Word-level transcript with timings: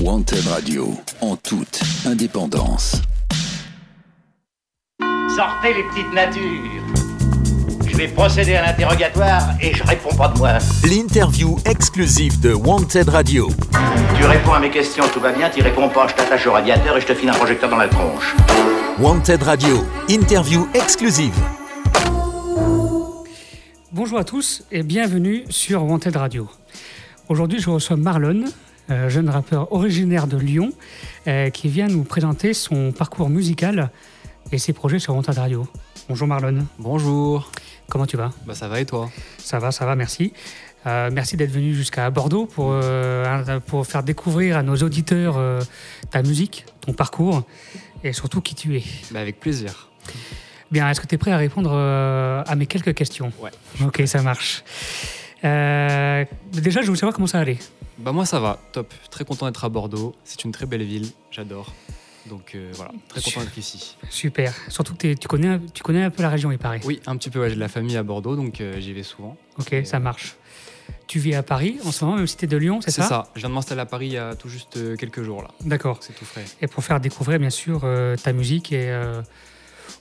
Wanted 0.00 0.46
Radio, 0.46 0.94
en 1.20 1.34
toute 1.34 1.80
indépendance. 2.06 3.02
Sortez 5.34 5.74
les 5.74 5.82
petites 5.82 6.12
natures. 6.12 6.84
Je 7.84 7.96
vais 7.96 8.06
procéder 8.06 8.54
à 8.54 8.62
l'interrogatoire 8.62 9.54
et 9.60 9.74
je 9.74 9.82
réponds 9.82 10.14
pas 10.14 10.28
de 10.28 10.38
moi. 10.38 10.58
L'interview 10.84 11.56
exclusive 11.64 12.38
de 12.40 12.52
Wanted 12.52 13.08
Radio. 13.08 13.48
Tu 14.16 14.24
réponds 14.24 14.52
à 14.52 14.60
mes 14.60 14.70
questions, 14.70 15.04
tout 15.12 15.20
va 15.20 15.32
bien. 15.32 15.50
Tu 15.50 15.62
réponds 15.62 15.88
pas, 15.88 16.06
je 16.06 16.14
t'attache 16.14 16.46
au 16.46 16.52
radiateur 16.52 16.96
et 16.96 17.00
je 17.00 17.06
te 17.06 17.14
file 17.14 17.30
un 17.30 17.34
projecteur 17.34 17.68
dans 17.68 17.78
la 17.78 17.88
tronche. 17.88 18.36
Wanted 19.00 19.42
Radio, 19.42 19.84
interview 20.08 20.68
exclusive. 20.74 21.34
Bonjour 23.90 24.18
à 24.18 24.24
tous 24.24 24.62
et 24.70 24.84
bienvenue 24.84 25.44
sur 25.50 25.82
Wanted 25.82 26.14
Radio. 26.14 26.48
Aujourd'hui, 27.28 27.58
je 27.58 27.68
reçois 27.68 27.96
Marlon, 27.96 28.44
jeune 29.08 29.28
rappeur 29.28 29.72
originaire 29.72 30.26
de 30.26 30.36
Lyon, 30.36 30.72
euh, 31.26 31.50
qui 31.50 31.68
vient 31.68 31.88
nous 31.88 32.04
présenter 32.04 32.54
son 32.54 32.92
parcours 32.92 33.28
musical 33.28 33.90
et 34.52 34.58
ses 34.58 34.72
projets 34.72 34.98
sur 34.98 35.14
Wanted 35.14 35.36
Radio. 35.38 35.66
Bonjour 36.08 36.26
Marlon, 36.26 36.64
Bonjour. 36.78 37.50
comment 37.90 38.06
tu 38.06 38.16
vas? 38.16 38.30
Bah 38.46 38.54
ça 38.54 38.66
va 38.68 38.80
et 38.80 38.86
toi? 38.86 39.10
Ça 39.38 39.58
va, 39.58 39.72
ça 39.72 39.84
va, 39.84 39.94
merci. 39.94 40.32
Euh, 40.86 41.10
merci 41.12 41.36
d'être 41.36 41.50
venu 41.50 41.74
jusqu'à 41.74 42.08
Bordeaux 42.08 42.46
pour, 42.46 42.70
euh, 42.72 43.60
pour 43.66 43.86
faire 43.86 44.02
découvrir 44.02 44.56
à 44.56 44.62
nos 44.62 44.76
auditeurs 44.76 45.34
euh, 45.36 45.60
ta 46.10 46.22
musique, 46.22 46.64
ton 46.80 46.92
parcours 46.94 47.42
et 48.04 48.12
surtout 48.14 48.40
qui 48.40 48.54
tu 48.54 48.76
es. 48.78 48.84
Bah 49.10 49.20
avec 49.20 49.38
plaisir. 49.40 49.88
Bien, 50.70 50.88
est-ce 50.88 51.00
que 51.00 51.06
tu 51.06 51.14
es 51.16 51.18
prêt 51.18 51.32
à 51.32 51.36
répondre 51.36 51.70
euh, 51.74 52.42
à 52.46 52.54
mes 52.54 52.66
quelques 52.66 52.94
questions? 52.94 53.32
Ouais. 53.40 53.50
Ok, 53.84 54.02
ça 54.06 54.22
marche. 54.22 54.62
Euh, 55.44 56.24
déjà, 56.52 56.80
je 56.82 56.86
voulais 56.86 56.98
savoir 56.98 57.14
comment 57.14 57.26
ça 57.26 57.38
allait. 57.40 57.58
Bah 57.98 58.12
moi 58.12 58.24
ça 58.26 58.38
va, 58.40 58.58
top. 58.72 58.92
Très 59.10 59.24
content 59.24 59.46
d'être 59.46 59.64
à 59.64 59.68
Bordeaux. 59.68 60.14
C'est 60.24 60.44
une 60.44 60.52
très 60.52 60.66
belle 60.66 60.82
ville, 60.84 61.08
j'adore. 61.30 61.72
Donc 62.26 62.52
euh, 62.54 62.70
voilà, 62.74 62.92
très 63.08 63.20
content 63.22 63.40
d'être 63.40 63.56
ici. 63.58 63.96
Super. 64.10 64.52
Surtout 64.68 64.92
que 64.92 64.98
t'es- 64.98 65.14
tu 65.14 65.26
connais, 65.28 65.48
un- 65.48 65.60
tu 65.72 65.82
connais 65.82 66.02
un 66.04 66.10
peu 66.10 66.22
la 66.22 66.28
région, 66.28 66.52
il 66.52 66.58
paraît. 66.58 66.80
Oui, 66.84 67.00
un 67.06 67.16
petit 67.16 67.30
peu, 67.30 67.40
ouais, 67.40 67.48
j'ai 67.48 67.54
de 67.56 67.60
la 67.60 67.68
famille 67.68 67.96
à 67.96 68.02
Bordeaux, 68.02 68.36
donc 68.36 68.60
euh, 68.60 68.78
j'y 68.80 68.92
vais 68.92 69.02
souvent. 69.02 69.36
Ok, 69.58 69.74
ça 69.84 69.98
marche. 69.98 70.36
Tu 71.06 71.18
vis 71.18 71.34
à 71.34 71.42
Paris 71.42 71.78
en 71.84 71.90
ce 71.92 72.04
moment, 72.04 72.16
même 72.18 72.26
si 72.26 72.36
tu 72.36 72.44
es 72.44 72.48
de 72.48 72.56
Lyon, 72.56 72.80
c'est 72.82 72.90
C'est 72.90 73.00
ça 73.02 73.08
ça. 73.08 73.26
Je 73.34 73.40
viens 73.40 73.48
de 73.48 73.54
m'installer 73.54 73.80
à 73.80 73.86
Paris 73.86 74.06
il 74.08 74.12
y 74.12 74.18
a 74.18 74.34
tout 74.36 74.48
juste 74.48 74.76
euh, 74.76 74.94
quelques 74.96 75.22
jours 75.22 75.42
là. 75.42 75.48
D'accord. 75.62 75.98
C'est 76.00 76.12
tout 76.14 76.24
frais. 76.24 76.44
Et 76.60 76.66
pour 76.66 76.84
faire 76.84 77.00
découvrir, 77.00 77.38
bien 77.38 77.50
sûr, 77.50 77.80
euh, 77.84 78.14
ta 78.16 78.32
musique 78.32 78.72
et 78.72 78.90
euh, 78.90 79.22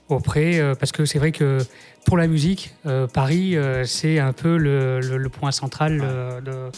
auprès, 0.10 0.60
euh, 0.60 0.76
parce 0.76 0.92
que 0.92 1.06
c'est 1.06 1.20
vrai 1.20 1.32
que 1.32 1.60
pour 2.06 2.18
la 2.18 2.28
musique, 2.28 2.74
euh, 2.86 3.08
Paris, 3.08 3.58
euh, 3.58 3.84
c'est 3.86 4.20
un 4.20 4.34
peu 4.34 4.58
le, 4.58 5.28
point 5.30 5.52
central 5.52 6.00
de. 6.44 6.72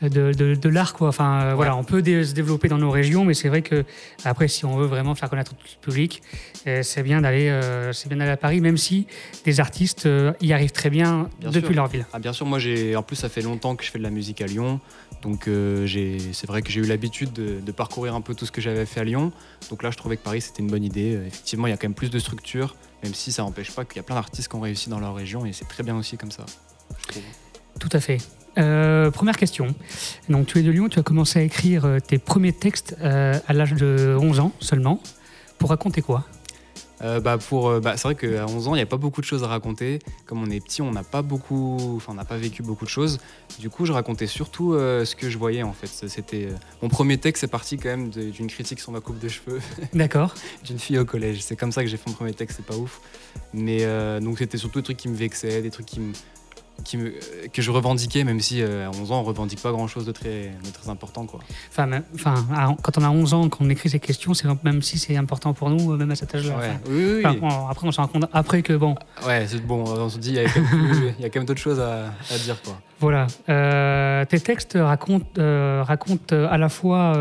De, 0.00 0.08
de- 0.32 0.54
de 0.54 0.68
l'art 0.68 0.92
quoi 0.94 1.08
enfin 1.08 1.40
euh, 1.42 1.54
voilà 1.56 1.74
on 1.76 1.82
peut 1.82 1.98
se 2.04 2.32
développer 2.32 2.68
dans 2.68 2.78
nos 2.78 2.90
régions 2.92 3.24
mais 3.24 3.34
c'est 3.34 3.48
vrai 3.48 3.62
que 3.62 3.84
après 4.24 4.46
si 4.46 4.64
on 4.64 4.76
veut 4.76 4.86
vraiment 4.86 5.16
faire 5.16 5.28
connaître 5.28 5.56
tout 5.56 5.66
le 5.76 5.84
public 5.84 6.22
euh, 6.68 6.84
c'est 6.84 7.02
bien 7.02 7.20
d'aller 7.22 7.48
euh, 7.48 7.92
c'est 7.92 8.08
bien 8.08 8.18
d'aller 8.18 8.30
à 8.30 8.36
Paris 8.36 8.60
même 8.60 8.76
si 8.76 9.08
des 9.44 9.58
artistes 9.58 10.06
euh, 10.06 10.32
y 10.40 10.52
arrivent 10.52 10.70
très 10.70 10.88
bien, 10.90 11.28
Bien 11.40 11.50
depuis 11.50 11.66
sûr. 11.66 11.74
leur 11.74 11.88
ville 11.88 12.06
Ah 12.12 12.20
bien 12.20 12.32
sûr, 12.32 12.46
moi 12.46 12.60
j'ai 12.60 12.94
en 12.94 13.02
plus 13.02 13.16
ça 13.16 13.28
fait 13.28 13.40
longtemps 13.42 13.74
que 13.74 13.84
je 13.84 13.90
fais 13.90 13.98
de 13.98 14.04
la 14.04 14.10
musique 14.10 14.40
à 14.40 14.46
Lyon, 14.46 14.78
donc 15.22 15.48
euh, 15.48 15.84
j'ai 15.84 16.18
c'est 16.32 16.46
vrai 16.46 16.62
que 16.62 16.70
j'ai 16.70 16.80
eu 16.80 16.84
l'habitude 16.86 17.32
de, 17.32 17.58
de 17.58 17.72
parcourir 17.72 18.14
un 18.14 18.20
peu 18.20 18.36
tout 18.36 18.46
ce 18.46 18.52
que 18.52 18.60
j'avais 18.60 18.86
fait 18.86 19.00
à 19.00 19.04
Lyon. 19.04 19.32
Donc 19.68 19.82
là 19.82 19.90
je 19.90 19.96
trouvais 19.96 20.16
que 20.16 20.22
Paris 20.22 20.42
c'était 20.42 20.62
une 20.62 20.70
bonne 20.70 20.84
idée. 20.84 21.18
Effectivement, 21.26 21.66
il 21.66 21.70
y 21.70 21.72
a 21.72 21.76
quand 21.76 21.88
même 21.88 21.94
plus 21.94 22.10
de 22.10 22.20
structure, 22.20 22.76
même 23.02 23.14
si 23.14 23.32
ça 23.32 23.42
n'empêche 23.42 23.72
pas 23.72 23.84
qu'il 23.84 23.96
y 23.96 24.00
a 24.00 24.04
plein 24.04 24.14
d'artistes 24.14 24.48
qui 24.48 24.54
ont 24.54 24.60
réussi 24.60 24.90
dans 24.90 25.00
leur 25.00 25.16
région 25.16 25.44
et 25.44 25.52
c'est 25.52 25.66
très 25.66 25.82
bien 25.82 25.96
aussi 25.96 26.16
comme 26.16 26.30
ça. 26.30 26.46
je 27.02 27.08
trouve. 27.08 27.22
Tout 27.80 27.88
à 27.92 27.98
fait. 28.00 28.18
Euh, 28.58 29.10
première 29.10 29.36
question. 29.36 29.74
Donc, 30.28 30.46
tu 30.46 30.58
es 30.58 30.62
de 30.62 30.70
Lyon, 30.70 30.88
tu 30.88 30.98
as 30.98 31.02
commencé 31.02 31.38
à 31.38 31.42
écrire 31.42 31.84
euh, 31.84 31.98
tes 32.00 32.18
premiers 32.18 32.52
textes 32.52 32.96
euh, 33.00 33.38
à 33.46 33.52
l'âge 33.52 33.74
de 33.74 34.16
11 34.20 34.40
ans 34.40 34.52
seulement. 34.60 35.00
Pour 35.58 35.70
raconter 35.70 36.02
quoi? 36.02 36.24
Euh, 37.00 37.20
bah 37.20 37.38
pour, 37.38 37.80
bah, 37.80 37.96
c'est 37.96 38.08
vrai 38.08 38.14
qu'à 38.16 38.46
11 38.46 38.68
ans, 38.68 38.74
il 38.74 38.78
n'y 38.78 38.82
a 38.82 38.86
pas 38.86 38.96
beaucoup 38.96 39.20
de 39.20 39.26
choses 39.26 39.44
à 39.44 39.46
raconter. 39.46 40.00
Comme 40.26 40.42
on 40.42 40.50
est 40.50 40.60
petit, 40.60 40.82
on 40.82 40.90
n'a 40.90 41.04
pas 41.04 41.22
beaucoup, 41.22 41.76
enfin, 41.96 42.12
on 42.12 42.16
n'a 42.16 42.24
pas 42.24 42.36
vécu 42.36 42.62
beaucoup 42.62 42.84
de 42.84 42.90
choses. 42.90 43.18
Du 43.60 43.70
coup, 43.70 43.84
je 43.84 43.92
racontais 43.92 44.26
surtout 44.26 44.72
euh, 44.72 45.04
ce 45.04 45.14
que 45.14 45.30
je 45.30 45.38
voyais 45.38 45.62
en 45.62 45.72
fait. 45.72 46.08
C'était 46.08 46.46
euh, 46.46 46.56
mon 46.82 46.88
premier 46.88 47.18
texte, 47.18 47.42
c'est 47.42 47.50
parti 47.50 47.76
quand 47.76 47.88
même 47.88 48.10
d'une 48.10 48.48
critique 48.48 48.80
sur 48.80 48.90
ma 48.90 49.00
coupe 49.00 49.18
de 49.20 49.28
cheveux 49.28 49.60
D'accord. 49.94 50.34
d'une 50.64 50.78
fille 50.78 50.98
au 50.98 51.04
collège. 51.04 51.42
C'est 51.42 51.56
comme 51.56 51.72
ça 51.72 51.82
que 51.82 51.88
j'ai 51.88 51.96
fait 51.96 52.08
mon 52.08 52.16
premier 52.16 52.34
texte. 52.34 52.56
C'est 52.56 52.66
pas 52.66 52.76
ouf. 52.76 53.00
Mais 53.54 53.86
donc 54.20 54.38
c'était 54.38 54.58
surtout 54.58 54.80
des 54.80 54.84
trucs 54.84 54.96
qui 54.96 55.08
me 55.08 55.14
vexaient, 55.14 55.62
des 55.62 55.70
trucs 55.70 55.86
qui 55.86 56.00
me 56.00 56.12
qui 56.84 56.96
me, 56.96 57.06
euh, 57.08 57.12
que 57.52 57.60
je 57.60 57.70
revendiquais, 57.70 58.24
même 58.24 58.40
si 58.40 58.62
euh, 58.62 58.86
à 58.86 58.90
11 58.90 59.12
ans 59.12 59.20
on 59.20 59.24
revendique 59.24 59.60
pas 59.60 59.72
grand 59.72 59.88
chose 59.88 60.04
de 60.06 60.12
très, 60.12 60.52
de 60.64 60.70
très 60.72 60.88
important. 60.88 61.26
Quoi. 61.26 61.40
Enfin, 61.70 61.86
même- 61.86 62.04
enfin, 62.14 62.34
à- 62.54 62.74
quand 62.82 62.98
on 62.98 63.02
a 63.02 63.10
11 63.10 63.34
ans, 63.34 63.48
qu'on 63.48 63.68
écrit 63.68 63.90
ces 63.90 63.98
questions, 64.00 64.32
c'est 64.34 64.46
même 64.64 64.80
si 64.82 64.98
c'est 64.98 65.16
important 65.16 65.52
pour 65.54 65.70
nous, 65.70 65.96
même 65.96 66.10
à 66.10 66.14
cet 66.14 66.34
âge-là. 66.34 66.56
Ouais. 66.56 66.68
Enfin, 66.68 66.78
Oui, 66.88 67.04
oui, 67.16 67.22
enfin, 67.26 67.66
après, 67.70 67.86
on 67.86 67.92
se 67.92 68.00
rend 68.00 68.06
compte 68.08 68.26
après 68.32 68.62
que 68.62 68.72
bon, 68.74 68.94
Ouais, 69.26 69.44
c'est 69.48 69.64
bon, 69.66 69.84
on 69.84 70.08
se 70.08 70.18
dit, 70.18 70.30
il 70.30 70.36
y 70.36 70.38
a 71.24 71.28
quand 71.28 71.36
même, 71.40 71.44
d'autres 71.46 71.60
choses 71.60 71.80
à, 71.80 72.06
à 72.32 72.38
dire. 72.38 72.60
Quoi. 72.62 72.78
voilà. 73.00 73.26
Euh, 73.48 74.24
tes 74.24 74.40
textes 74.40 74.78
racontent, 74.80 75.26
euh, 75.38 75.82
racontent 75.86 76.34
à 76.48 76.56
la 76.58 76.68
fois, 76.68 77.12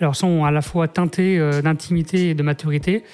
alors 0.00 0.16
sont 0.16 0.44
à 0.44 0.50
la 0.50 0.62
fois 0.62 0.88
teintés 0.88 1.38
d'intimité 1.62 2.30
et 2.30 2.34
de 2.34 2.42
maturité. 2.42 3.04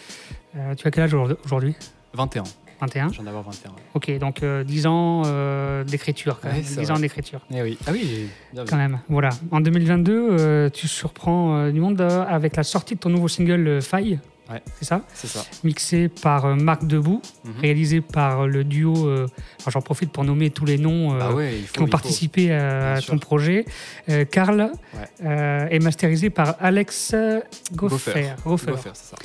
Tu 0.79 0.87
as 0.87 0.91
quel 0.91 1.05
âge 1.05 1.15
aujourd'hui? 1.45 1.75
21, 2.15 2.45
21 2.81 3.13
j'en 3.13 3.25
ai 3.25 3.29
avoir 3.29 3.45
21. 3.45 3.71
ouais. 3.71 3.77
Ok, 3.95 4.19
donc 4.19 4.43
euh, 4.43 4.65
10 4.65 4.87
ans 4.87 5.23
euh, 5.27 5.85
d'écriture, 5.85 6.39
quand 6.41 6.49
Ouais, 6.49 6.55
même. 6.57 6.65
c'est 6.65 6.81
10 6.81 6.91
ans 6.91 6.99
d'écriture, 6.99 7.41
Eh 7.55 7.63
oui. 7.63 7.79
Ah 7.87 7.91
oui, 7.93 8.29
bien 8.53 8.65
vu. 8.65 8.69
quand 8.71 8.77
même. 8.77 9.01
Voilà. 9.09 9.31
En 9.51 9.61
2022, 9.61 10.13
euh, 10.39 10.71
tu 10.71 10.87
surprends 10.89 11.57
euh, 11.57 11.71
du 11.71 11.81
monde 11.81 12.01
avec 12.01 12.57
la 12.57 12.63
sortie 12.63 12.95
de 12.95 13.01
ton 13.01 13.09
nouveau 13.11 13.29
single 13.29 13.81
Faille. 13.83 14.19
Ouais. 14.49 14.63
C'est 14.79 14.85
ça? 14.85 15.01
C'est 15.13 15.27
ça. 15.27 15.45
Mixé 15.65 16.09
par 16.09 16.55
Marc 16.55 16.87
Debout, 16.87 17.21
Mhm. 17.45 17.53
réalisé 17.61 18.01
par 18.01 18.47
le 18.47 18.63
duo. 18.63 19.11
J'en 19.67 19.81
profite 19.81 20.13
pour 20.13 20.23
nommer 20.23 20.51
tous 20.51 20.65
les 20.65 20.79
noms 20.79 21.19
Ah 21.21 21.33
ouais, 21.35 21.59
il 21.59 21.67
faut, 21.67 21.73
qui 21.75 21.81
ont 21.81 21.87
participé 21.89 22.53
à, 22.53 23.01
ton 23.05 23.19
projet. 23.19 23.65
Euh, 24.09 25.67
est 25.69 25.79
masterisé 25.83 26.31
par 26.31 26.55
Alex 26.61 27.15
Goffer. 27.73 28.31
Goffer. 28.45 28.71
Goffer, 28.71 28.91
c'est 28.95 29.05
ça. 29.11 29.17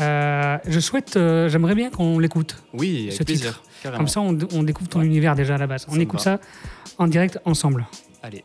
Euh, 0.00 0.58
je 0.66 0.80
souhaite, 0.80 1.16
euh, 1.16 1.48
j'aimerais 1.48 1.74
bien 1.74 1.90
qu'on 1.90 2.18
l'écoute. 2.18 2.62
Oui, 2.72 3.04
avec 3.08 3.12
Ce 3.14 3.22
plaisir. 3.24 3.62
Carrément. 3.82 3.98
Comme 3.98 4.08
ça, 4.08 4.20
on, 4.20 4.36
on 4.52 4.62
découvre 4.62 4.88
ton 4.90 5.00
Ouais. 5.00 5.06
univers 5.06 5.34
déjà 5.34 5.54
à 5.54 5.58
la 5.58 5.66
base. 5.66 5.86
On 5.88 5.94
Ça 5.94 6.00
écoute 6.00 6.18
va. 6.24 6.38
ça 6.38 6.40
en 6.98 7.06
direct 7.08 7.38
ensemble. 7.44 7.86
Allez. 8.22 8.44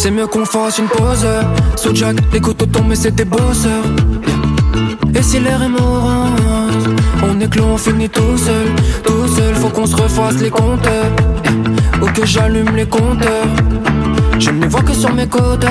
C'est 0.00 0.10
mieux 0.10 0.26
qu'on 0.26 0.46
fasse 0.46 0.78
une 0.78 0.86
pause. 0.86 1.26
Sous 1.76 1.94
Jack, 1.94 2.16
les 2.32 2.40
couteaux 2.40 2.64
tombent, 2.64 2.88
mais 2.88 2.94
c'était. 2.94 3.26
Yeah. 3.26 5.20
Et 5.20 5.22
si 5.22 5.38
l'air 5.40 5.62
est 5.62 5.68
morose, 5.68 6.88
on 7.22 7.38
éclot, 7.38 7.64
on 7.74 7.76
finit 7.76 8.08
tout 8.08 8.38
seul. 8.38 8.68
Tout 9.04 9.28
seul, 9.28 9.54
faut 9.54 9.68
qu'on 9.68 9.84
se 9.84 9.94
refasse 9.94 10.40
les 10.40 10.48
compteurs. 10.48 11.10
Ou 12.00 12.06
que 12.06 12.24
j'allume 12.24 12.74
les 12.76 12.86
compteurs. 12.86 13.46
Je 14.38 14.50
ne 14.50 14.62
les 14.62 14.68
vois 14.68 14.80
que 14.80 14.94
sur 14.94 15.12
mes 15.12 15.26
compteurs. 15.26 15.68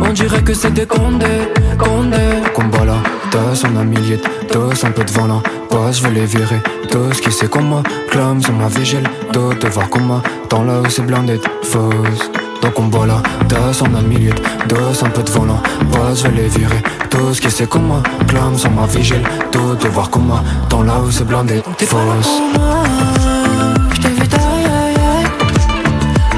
On 0.00 0.12
dirait 0.12 0.42
que 0.42 0.54
c'est 0.54 0.72
des 0.72 0.86
condés, 0.86 1.42
condés. 1.76 2.38
Combat 2.54 2.84
là, 2.84 2.98
tasse, 3.32 3.64
on 3.64 3.76
a 3.80 3.82
milliers 3.82 4.18
de 4.18 4.54
doses, 4.54 4.84
un 4.84 4.92
peu 4.92 5.02
la 5.02 5.42
passe, 5.68 5.98
je 5.98 6.04
veux 6.04 6.14
les 6.14 6.26
virer. 6.26 6.60
Tous 6.88 7.20
qui 7.20 7.32
sait 7.32 7.48
comment, 7.48 7.82
clame 8.10 8.40
sur 8.40 8.52
ma 8.52 8.68
vigile. 8.68 9.08
Tout 9.32 9.54
te 9.54 9.66
voir 9.66 9.88
comment, 9.90 10.22
dans 10.50 10.62
là 10.62 10.82
où 10.82 10.88
c'est 10.88 11.02
blindé 11.02 11.38
de 11.38 11.66
fausse. 11.66 12.30
Donc 12.62 12.78
on 12.78 12.84
boit 12.84 13.06
la 13.06 13.22
tasse, 13.48 13.82
on 13.82 13.94
a 13.94 14.02
milliers 14.02 14.32
de 14.32 14.74
doses, 14.74 15.02
un 15.04 15.10
peu 15.10 15.22
devant 15.22 15.44
la 15.44 15.54
passe, 15.92 16.22
je 16.22 16.28
veux 16.28 16.34
les 16.34 16.48
virer. 16.48 16.82
Tous 17.10 17.38
qui 17.40 17.50
sait 17.50 17.66
comment, 17.66 18.02
clame 18.26 18.58
sur 18.58 18.70
ma 18.70 18.86
vigile. 18.86 19.22
Tout 19.52 19.74
te 19.76 19.86
voir 19.88 20.10
comment, 20.10 20.42
dans 20.68 20.82
là 20.82 21.00
où 21.00 21.10
c'est 21.10 21.24
blindé 21.24 21.56
de 21.56 21.84
fausse. 21.84 22.40
Je 23.94 24.00
t'ai 24.00 24.08
vu 24.08 24.22
aïe 24.22 24.68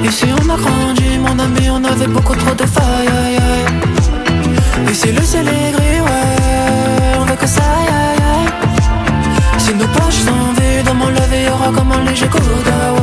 Ici 0.04 0.26
on 0.32 0.48
a 0.48 0.56
grandi 0.56 1.18
mon 1.18 1.38
ami 1.38 1.68
on 1.70 1.84
avait 1.84 2.06
beaucoup 2.06 2.34
trop 2.34 2.54
de 2.54 2.64
failles 2.64 3.08
aïe 3.24 3.36
aïe 3.36 4.92
Ici 4.92 5.12
le 5.12 5.22
ciel 5.22 5.46
est 5.46 5.72
gris 5.72 6.00
ouais 6.00 7.18
On 7.20 7.24
veut 7.24 7.36
que 7.36 7.46
ça 7.46 7.60
aïe 7.60 8.22
aïe 8.34 9.58
Si 9.58 9.74
nos 9.74 9.86
poches 9.86 10.22
sont 10.26 10.52
vides 10.58 10.88
à 10.88 10.94
m'enlever 10.94 11.44
y'aura 11.46 11.70
comme 11.76 11.92
un 11.92 12.04
léger 12.04 12.26
coup 12.28 12.38
ouais 12.38 12.99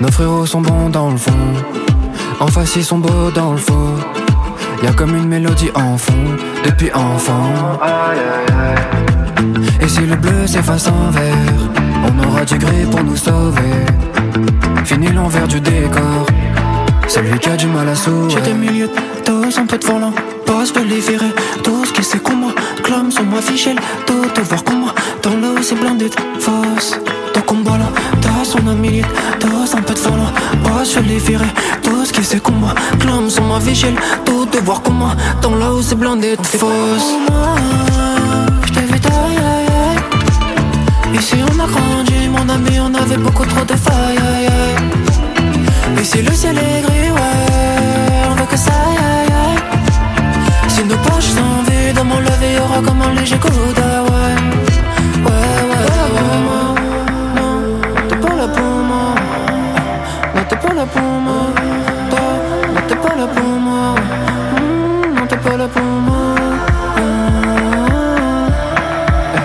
Nos 0.00 0.10
frérots 0.10 0.46
sont 0.46 0.62
bons 0.62 0.88
dans 0.88 1.10
le 1.10 1.18
fond. 1.18 1.32
En 2.40 2.46
face, 2.46 2.76
ils 2.76 2.84
sont 2.84 2.98
beaux 2.98 3.30
dans 3.34 3.52
le 3.52 3.58
faux. 3.58 3.96
Y'a 4.82 4.92
comme 4.92 5.14
une 5.14 5.28
mélodie 5.28 5.70
en 5.74 5.98
fond, 5.98 6.24
depuis 6.64 6.90
enfant. 6.94 7.78
Et 9.80 9.88
si 9.88 10.00
le 10.00 10.16
bleu 10.16 10.46
s'efface 10.46 10.88
en 10.88 11.10
vert, 11.10 11.34
on 12.06 12.28
aura 12.28 12.46
du 12.46 12.56
gris 12.56 12.86
pour 12.90 13.04
nous 13.04 13.16
sauver. 13.16 13.84
Fini 14.86 15.08
l'envers 15.08 15.46
du 15.46 15.60
décor, 15.60 16.26
celui 17.06 17.38
qui 17.38 17.50
a 17.50 17.56
du 17.56 17.66
mal 17.66 17.88
à 17.88 17.94
sauver. 17.94 18.30
J'ai 18.34 18.40
des 18.40 18.54
milliers 18.54 18.88
de 18.88 19.26
doses, 19.26 19.58
un 19.58 19.66
peu 19.66 19.78
volant. 19.86 20.14
Poste 20.46 20.78
de 20.78 20.84
les 20.84 21.00
virer, 21.00 21.32
tout 21.62 21.84
ce 21.84 21.92
qui 21.92 22.02
sait 22.02 22.18
qu'on 22.18 22.36
moi. 22.36 22.52
Clame 22.82 23.10
sur 23.10 23.24
moi, 23.24 23.42
fichel, 23.42 23.76
tout 24.06 24.24
te 24.34 24.40
voir 24.40 24.64
comme 24.64 24.80
moi. 24.80 24.94
Dans 25.22 25.36
l'eau, 25.36 25.60
c'est 25.62 25.78
blindé 25.78 26.08
de 26.08 26.40
force. 26.40 26.98
Donc 27.34 27.52
on 27.52 27.56
boit 27.56 27.76
là, 27.78 27.88
on 28.56 28.66
a 28.68 28.74
milliers 28.74 29.02
de 29.02 29.46
doses, 29.46 29.74
un 29.74 29.82
peu 29.82 29.94
de 29.94 30.00
volant. 30.00 30.32
Boss, 30.64 30.94
je 30.94 31.00
les 31.00 31.18
virer. 31.18 31.46
Tout 31.82 32.04
ce 32.04 32.12
qui 32.12 32.24
c'est 32.24 32.46
moi. 32.50 32.74
Clame 32.98 33.30
sur 33.30 33.44
ma 33.44 33.60
fichelle. 33.60 33.94
Tout 34.24 34.46
te 34.46 34.58
voir 34.58 34.82
comme 34.82 34.98
moi. 34.98 35.14
Dans 35.40 35.54
l'eau, 35.54 35.80
c'est 35.82 35.94
blindé 35.94 36.36
de 36.36 36.46
fausse. 36.46 37.14
Je 38.66 38.72
t'ai 38.72 38.80
vu. 38.80 39.00
Ici 41.20 41.36
on 41.42 41.58
a 41.60 41.66
grandi, 41.66 42.28
mon 42.28 42.48
ami, 42.48 42.80
on 42.80 42.94
avait 42.94 43.18
beaucoup 43.18 43.44
trop 43.44 43.64
de 43.64 43.74
failles. 43.74 44.48
Ici 46.00 46.22
le 46.22 46.32
ciel 46.32 46.56
est 46.56 46.82
gris, 46.82 47.10
ouais, 47.10 48.30
on 48.30 48.34
veut 48.36 48.46
que 48.46 48.56
ça 48.56 48.70
aille. 48.70 49.58
Si 50.68 50.82
nos 50.84 50.96
poches 50.96 51.30
sont 51.36 51.62
vides, 51.68 51.96
dans 51.96 52.04
mon 52.04 52.20
lever, 52.20 52.54
y'aura 52.56 52.80
comme 52.80 53.02
un 53.02 53.12
léger 53.14 53.36
coup 53.36 53.48
pour 60.92 61.02
moi. 61.02 61.42
Toi, 62.10 62.20
non, 62.74 62.80
t'es 62.88 62.96
pas 62.96 63.14
là 63.16 63.26
pour 63.26 63.44
moi. 63.66 63.94
Mmh, 64.54 65.14
non, 65.16 65.26
t'es 65.28 65.36
pas 65.36 65.56
là 65.56 65.68
pour 65.68 65.82
moi. 65.82 66.34
Eh, 66.96 67.02
ah, 69.36 69.44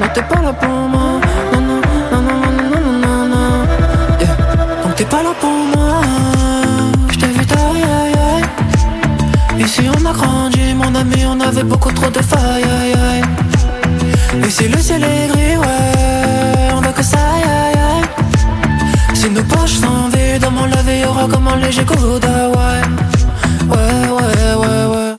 non, 0.00 0.08
t'es 0.14 0.22
pas 0.22 0.42
là 0.42 0.52
pour 0.52 0.68
moi. 0.94 1.20
Non, 1.52 1.60
non, 1.60 1.80
non, 2.12 2.20
non, 2.28 2.38
non, 2.70 2.80
non, 2.84 2.96
non, 3.04 3.18
non. 3.34 3.48
Yeah. 4.20 4.34
Donc 4.82 4.94
t'es 4.96 5.04
pas 5.04 5.22
là 5.22 5.32
pour 5.40 5.50
moi. 5.74 6.00
J't'ai 7.10 7.28
vu 7.28 7.44
aïe, 7.64 8.44
Ici 9.58 9.82
on 9.96 10.04
a 10.06 10.12
grandi, 10.12 10.74
mon 10.74 10.94
ami, 10.94 11.24
on 11.26 11.40
avait 11.40 11.64
beaucoup 11.64 11.92
trop 11.92 12.10
de 12.10 12.20
failles. 12.20 13.22
Ici 14.46 14.68
le 14.68 14.78
ciel 14.78 15.02
est 15.02 15.28
gris, 15.28 15.56
ouais, 15.56 16.72
on 16.76 16.80
veut 16.80 16.92
que 16.92 17.02
ça 17.02 17.18
aille 17.18 17.75
nos 19.36 19.42
poches 19.44 19.72
sont 19.74 20.08
vides, 20.08 20.40
dans 20.40 20.50
mon 20.50 20.66
comme 21.28 21.48
un 21.48 21.56
léger 21.56 21.82
ouais. 21.82 22.82
Ouais, 23.68 24.08
ouais, 24.08 24.54
ouais, 24.54 24.96
ouais. 24.96 25.14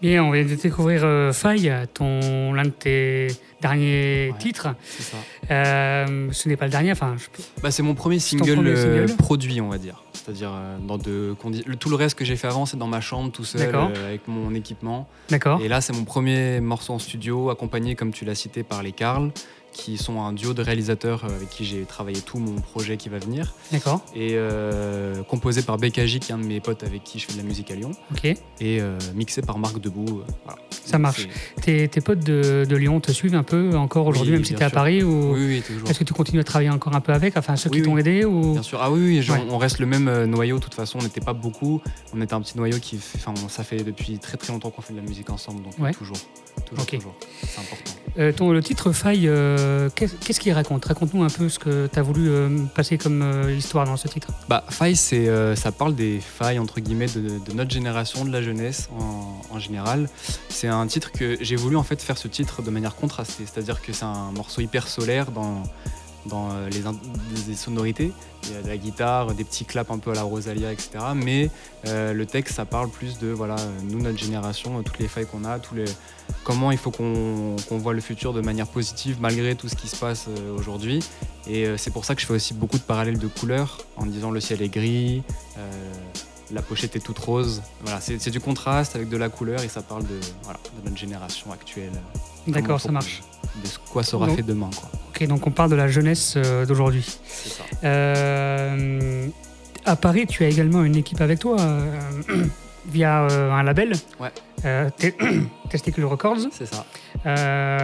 Bien, 0.00 0.22
on 0.24 0.30
vient 0.30 0.44
de 0.44 0.54
découvrir 0.54 1.00
euh, 1.04 1.32
Faille, 1.32 1.72
ton 1.94 2.52
l'un 2.52 2.64
de 2.64 2.68
tes 2.68 3.28
derniers 3.62 4.30
Ouais. 4.30 4.38
titres. 4.38 4.68
C'est 4.84 5.02
ça. 5.02 5.16
Euh, 5.50 6.28
ce 6.30 6.48
n'est 6.48 6.56
pas 6.56 6.66
le 6.66 6.70
dernier, 6.70 6.92
enfin, 6.92 7.16
je- 7.18 7.26
Bah, 7.62 7.70
c'est 7.70 7.82
mon 7.82 7.94
premier 7.94 8.16
ton 8.18 8.22
single, 8.22 8.54
premier 8.54 8.70
euh, 8.70 9.06
single. 9.06 9.16
produit, 9.16 9.60
on 9.60 9.70
va 9.70 9.78
dire. 9.78 10.02
C'est-à-dire, 10.12 10.50
euh, 10.54 10.76
dans 10.86 10.98
de, 10.98 11.34
le- 11.66 11.76
tout 11.76 11.88
le 11.88 11.96
reste 11.96 12.16
que 12.18 12.24
j'ai 12.24 12.36
fait 12.36 12.46
avant, 12.46 12.66
c'est 12.66 12.76
dans 12.76 12.86
ma 12.88 13.00
chambre, 13.00 13.32
tout 13.32 13.44
seul, 13.44 13.74
euh, 13.74 14.06
avec 14.08 14.28
mon 14.28 14.54
équipement. 14.54 15.08
d'accord. 15.30 15.60
Et 15.62 15.68
là, 15.68 15.80
c'est 15.80 15.94
mon 15.94 16.04
premier 16.04 16.60
morceau 16.60 16.92
en 16.92 16.98
studio, 16.98 17.48
accompagné, 17.50 17.94
comme 17.96 18.12
tu 18.12 18.24
l'as 18.24 18.34
cité, 18.34 18.62
par 18.62 18.82
les 18.82 18.92
Carl, 18.92 19.30
qui 19.76 19.98
sont 19.98 20.20
un 20.22 20.32
duo 20.32 20.54
de 20.54 20.62
réalisateurs 20.62 21.24
euh, 21.24 21.36
avec 21.36 21.50
qui 21.50 21.64
j'ai 21.66 21.82
travaillé 21.82 22.20
tout 22.22 22.38
mon 22.38 22.54
projet 22.62 22.96
qui 22.96 23.10
va 23.10 23.18
venir. 23.18 23.52
D'accord, 23.70 24.02
Et 24.14 24.30
euh, 24.32 25.22
composé 25.24 25.60
par 25.62 25.76
Bekaji, 25.76 26.18
qui 26.18 26.32
est 26.32 26.34
un 26.34 26.38
de 26.38 26.44
mes 26.46 26.60
potes 26.60 26.82
avec 26.82 27.04
qui 27.04 27.18
je 27.18 27.26
fais 27.26 27.32
de 27.34 27.38
la 27.38 27.44
musique 27.44 27.70
à 27.70 27.74
Lyon. 27.74 27.90
ok. 28.12 28.24
Et 28.24 28.36
euh, 28.80 28.98
mixé 29.14 29.42
par 29.42 29.58
Marc 29.58 29.78
Debout. 29.78 30.22
voilà. 30.44 30.58
Ça 30.70 30.98
marche. 30.98 31.28
Tes, 31.60 31.88
tes 31.88 32.00
potes 32.00 32.20
de, 32.20 32.64
de 32.68 32.76
Lyon 32.76 33.00
te 33.00 33.12
suivent 33.12 33.34
un 33.34 33.42
peu 33.42 33.76
encore 33.76 34.06
aujourd'hui, 34.06 34.32
Oui, 34.32 34.38
même 34.38 34.44
si 34.46 34.54
tu 34.54 34.60
es 34.60 34.64
à. 34.64 34.70
Paris 34.70 35.02
ou 35.02 35.32
Oui, 35.34 35.44
oui, 35.46 35.62
toujours. 35.66 35.88
est-ce 35.90 35.98
que 35.98 36.04
tu 36.04 36.14
continues 36.14 36.40
à 36.40 36.44
travailler 36.44 36.70
encore 36.70 36.94
un 36.96 37.00
peu 37.00 37.12
avec, 37.12 37.36
enfin 37.36 37.56
ceux 37.56 37.68
Oui, 37.70 37.78
qui 37.78 37.82
t'ont 37.84 37.98
aidé 37.98 38.24
ou? 38.24 38.52
Bien 38.54 38.62
sûr. 38.62 38.78
Ah 38.82 38.90
oui, 38.90 39.00
oui, 39.00 39.22
genre, 39.22 39.36
Ouais. 39.36 39.44
on 39.50 39.58
reste 39.58 39.78
le 39.78 39.86
même 39.86 40.24
noyau. 40.24 40.58
De 40.58 40.62
toute 40.64 40.74
façon, 40.74 40.98
on 41.00 41.02
n'était 41.02 41.20
pas 41.20 41.32
beaucoup. 41.34 41.82
On 42.14 42.20
était 42.22 42.32
un 42.34 42.40
petit 42.40 42.56
noyau 42.56 42.78
qui, 42.78 42.96
fait- 42.96 43.18
enfin, 43.18 43.34
ça 43.48 43.62
fait 43.64 43.82
depuis 43.84 44.18
très 44.18 44.36
très 44.38 44.52
longtemps 44.52 44.70
qu'on 44.70 44.80
fait 44.82 44.92
de 44.94 44.98
la 44.98 45.04
musique 45.04 45.28
ensemble, 45.30 45.62
donc 45.62 45.78
Ouais. 45.78 45.92
toujours, 45.92 46.16
toujours, 46.66 46.84
Ok. 46.84 46.94
toujours. 46.94 47.14
C'est 47.42 47.60
important. 47.60 47.92
Euh, 48.18 48.32
ton, 48.32 48.50
le 48.52 48.62
titre 48.62 48.92
Faille, 48.92 49.28
euh, 49.28 49.65
qu'est- 49.94 50.18
qu'est-ce 50.20 50.40
qu'il 50.40 50.52
raconte? 50.52 50.84
Raconte-nous 50.84 51.22
un 51.22 51.28
peu 51.30 51.48
ce 51.48 51.58
que 51.58 51.86
tu 51.92 51.98
as 51.98 52.02
voulu 52.02 52.28
euh, 52.28 52.48
passer 52.74 52.98
comme 52.98 53.22
euh, 53.22 53.54
histoire 53.54 53.84
dans 53.86 53.96
ce 53.96 54.08
titre. 54.08 54.28
Bah, 54.48 54.64
faille, 54.68 54.96
c'est, 54.96 55.28
euh, 55.28 55.54
ça 55.56 55.72
parle 55.72 55.94
des 55.94 56.20
failles 56.20 56.58
entre 56.58 56.80
guillemets 56.80 57.06
de, 57.06 57.38
de 57.46 57.52
notre 57.54 57.70
génération, 57.70 58.24
de 58.24 58.30
la 58.32 58.42
jeunesse 58.42 58.88
en, 58.98 59.40
en 59.54 59.58
général. 59.58 60.08
C'est 60.48 60.68
un 60.68 60.86
titre 60.86 61.12
que 61.12 61.36
j'ai 61.40 61.56
voulu 61.56 61.76
en 61.76 61.82
fait 61.82 62.00
faire 62.02 62.18
ce 62.18 62.28
titre 62.28 62.62
de 62.62 62.70
manière 62.70 62.94
contrastée, 62.96 63.44
c'est-à-dire 63.46 63.80
que 63.82 63.92
c'est 63.92 64.04
un 64.04 64.30
morceau 64.32 64.60
hyper 64.60 64.88
solaire 64.88 65.30
dans 65.30 65.62
dans 66.28 66.50
euh, 66.52 66.68
les, 67.48 67.54
sonorités. 67.54 68.12
Il 68.44 68.54
y 68.54 68.56
a 68.56 68.62
de 68.62 68.68
la 68.68 68.76
guitare, 68.76 69.34
des 69.34 69.44
petits 69.44 69.64
claps 69.64 69.90
un 69.90 69.98
peu 69.98 70.10
à 70.10 70.14
la 70.14 70.22
Rosalia, 70.22 70.72
etc. 70.72 70.90
Mais 71.14 71.50
euh, 71.86 72.12
le 72.12 72.26
texte, 72.26 72.56
ça 72.56 72.64
parle 72.64 72.90
plus 72.90 73.18
de 73.18 73.28
voilà, 73.28 73.56
nous, 73.84 74.00
notre 74.00 74.18
génération, 74.18 74.78
euh, 74.78 74.82
toutes 74.82 74.98
les 74.98 75.08
failles 75.08 75.26
qu'on 75.26 75.44
a, 75.44 75.58
tous 75.58 75.74
les, 75.74 75.84
comment 76.44 76.70
il 76.70 76.78
faut 76.78 76.90
qu'on 76.90 77.56
voit 77.70 77.92
le 77.92 78.00
futur 78.00 78.32
de 78.32 78.40
manière 78.40 78.66
positive 78.66 79.18
malgré 79.20 79.54
tout 79.54 79.68
ce 79.68 79.74
qui 79.74 79.88
se 79.88 79.96
passe 79.96 80.26
aujourd'hui. 80.56 81.00
Et 81.48 81.66
c'est 81.76 81.92
pour 81.92 82.04
ça 82.04 82.14
que 82.16 82.20
je 82.20 82.26
fais 82.26 82.34
aussi 82.34 82.54
beaucoup 82.54 82.78
de 82.78 82.82
parallèles 82.82 83.18
de 83.18 83.28
couleurs 83.28 83.78
en 83.96 84.06
disant 84.06 84.32
le 84.32 84.40
ciel 84.40 84.62
est 84.62 84.68
gris, 84.68 85.22
euh, 85.58 85.92
la 86.50 86.62
pochette 86.62 86.96
est 86.96 87.00
toute 87.00 87.18
rose. 87.18 87.62
Voilà, 87.82 88.00
c'est 88.00 88.30
du 88.30 88.40
contraste 88.40 88.96
avec 88.96 89.08
de 89.08 89.16
la 89.16 89.28
couleur 89.28 89.62
et 89.62 89.68
ça 89.68 89.82
parle 89.82 90.04
de, 90.04 90.18
voilà, 90.42 90.58
de 90.78 90.84
notre 90.84 90.96
génération 90.96 91.52
actuelle. 91.52 91.92
D'accord, 92.46 92.80
ça 92.80 92.92
marche. 92.92 93.22
De 93.62 93.66
ce- 93.66 93.78
quoi 93.92 94.02
sera 94.02 94.26
Donc- 94.26 94.36
fait 94.36 94.42
demain, 94.42 94.70
quoi. 94.76 94.88
Ok, 95.10 95.26
donc 95.26 95.46
on 95.46 95.50
parle 95.50 95.70
de 95.70 95.76
la 95.76 95.88
jeunesse 95.88 96.34
euh, 96.36 96.66
d'aujourd'hui. 96.66 97.04
C'est 97.26 97.48
ça. 97.50 97.62
Euh, 97.84 99.26
à 99.84 99.96
Paris, 99.96 100.26
tu 100.26 100.44
as 100.44 100.48
également 100.48 100.84
une 100.84 100.96
équipe 100.96 101.20
avec 101.20 101.38
toi 101.38 101.56
euh, 101.60 101.90
via 102.88 103.22
euh, 103.22 103.50
un 103.52 103.62
label, 103.62 103.92
Ouais. 104.20 104.30
euh, 104.64 104.90
Testicle 105.70 106.04
Records, 106.04 106.48
C'est 106.52 106.66
ça. 106.66 106.84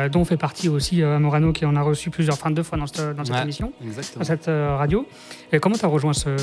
dont 0.08 0.24
fait 0.24 0.36
partie 0.36 0.69
aussi 0.69 1.02
Morano 1.02 1.52
qui 1.52 1.64
en 1.64 1.74
a 1.76 1.82
reçu 1.82 2.10
plusieurs, 2.10 2.38
fois 2.62 2.78
dans 2.78 2.86
cette, 2.86 3.16
dans 3.16 3.24
cette 3.24 3.34
Ouais. 3.34 3.42
émission, 3.42 3.72
Exactement. 3.84 4.20
dans 4.20 4.26
cette 4.26 4.46
radio. 4.46 5.06
Et 5.52 5.58
comment 5.58 5.76
tu 5.76 5.84
as 5.84 5.88
rejoint 5.88 6.12
ce, 6.12 6.36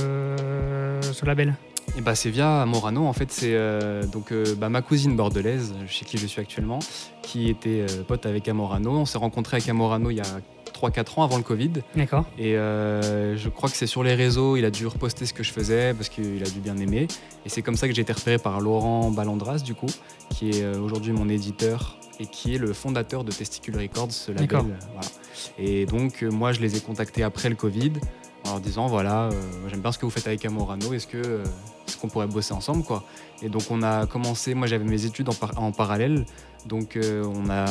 ce 1.02 1.26
label? 1.26 1.56
Et 1.98 2.02
bah, 2.02 2.16
c'est 2.16 2.30
via 2.30 2.66
Morano, 2.66 3.06
en 3.06 3.14
fait, 3.14 3.32
c'est 3.32 3.54
euh, 3.54 4.06
donc 4.06 4.32
euh, 4.32 4.56
bah, 4.56 4.70
ma 4.70 4.82
cousine 4.82 5.16
bordelaise, 5.16 5.74
chez 5.88 6.06
qui 6.06 6.18
je 6.18 6.28
suis 6.28 6.42
actuellement, 6.42 6.80
qui 7.22 7.50
était 7.50 7.86
euh, 7.90 8.04
pote 8.08 8.26
avec 8.26 8.48
Amorano. 8.48 8.92
On 8.92 9.06
s'est 9.06 9.18
rencontré 9.18 9.58
avec 9.58 9.70
Amorano 9.70 10.10
il 10.10 10.18
y 10.18 10.22
a 10.22 10.42
3-4 10.74 11.20
ans 11.20 11.24
avant 11.24 11.38
le 11.38 11.44
Covid. 11.44 11.72
D'accord. 11.96 12.26
Et 12.38 12.54
je 12.54 13.50
crois 13.50 13.70
que 13.70 13.76
c'est 13.76 13.88
sur 13.88 14.04
les 14.04 14.16
réseaux, 14.16 14.56
il 14.56 14.66
a 14.66 14.72
dû 14.72 14.88
reposter 14.88 15.26
ce 15.26 15.34
que 15.34 15.44
je 15.44 15.52
faisais 15.52 15.94
parce 15.94 16.10
qu'il 16.10 16.42
a 16.42 16.50
dû 16.50 16.60
bien 16.60 16.78
aimer. 16.78 17.08
Et 17.46 17.50
c'est 17.50 17.62
comme 17.62 17.76
ça 17.76 17.88
que 17.88 17.94
j'ai 17.94 18.02
été 18.02 18.14
repéré 18.14 18.38
par 18.38 18.62
Laurent 18.62 19.12
Ballandras, 19.12 19.60
du 19.60 19.76
coup, 19.76 19.90
qui 20.30 20.52
est 20.52 20.66
aujourd'hui 20.78 21.12
mon 21.12 21.28
éditeur 21.28 21.98
et 22.20 22.26
qui 22.26 22.56
est 22.56 22.58
le 22.58 22.74
fondateur 22.74 23.24
de 23.24 23.32
Testicule 23.32 23.78
Records, 23.78 24.12
ce 24.12 24.32
label. 24.32 24.50
Voilà. 24.94 25.08
Et 25.58 25.86
donc, 25.86 26.22
moi, 26.22 26.54
je 26.54 26.62
les 26.62 26.78
ai 26.78 26.80
contactés 26.80 27.24
après 27.24 27.50
le 27.50 27.56
Covid 27.56 27.94
en 28.46 28.52
leur 28.52 28.60
disant 28.60 28.88
voilà, 28.88 29.26
euh, 29.26 29.32
j'aime 29.68 29.82
bien 29.82 29.92
ce 29.92 29.98
que 29.98 30.06
vous 30.06 30.12
faites 30.12 30.28
avec 30.28 30.44
Amorano, 30.46 30.94
est-ce 30.94 31.08
que 31.08 31.18
euh, 31.18 31.44
qu'on 32.00 32.08
pourrait 32.08 32.28
bosser 32.28 32.54
ensemble 32.54 32.84
quoi 32.84 33.04
Et 33.42 33.50
donc, 33.50 33.64
on 33.70 33.82
a 33.84 34.06
commencé, 34.08 34.54
moi 34.54 34.68
j'avais 34.68 34.86
mes 34.86 35.06
études 35.06 35.30
en, 35.30 35.34
par- 35.34 35.58
en 35.62 35.72
parallèle. 35.72 36.26
Donc 36.66 36.98
euh, 36.98 37.24
on 37.24 37.50
a 37.50 37.66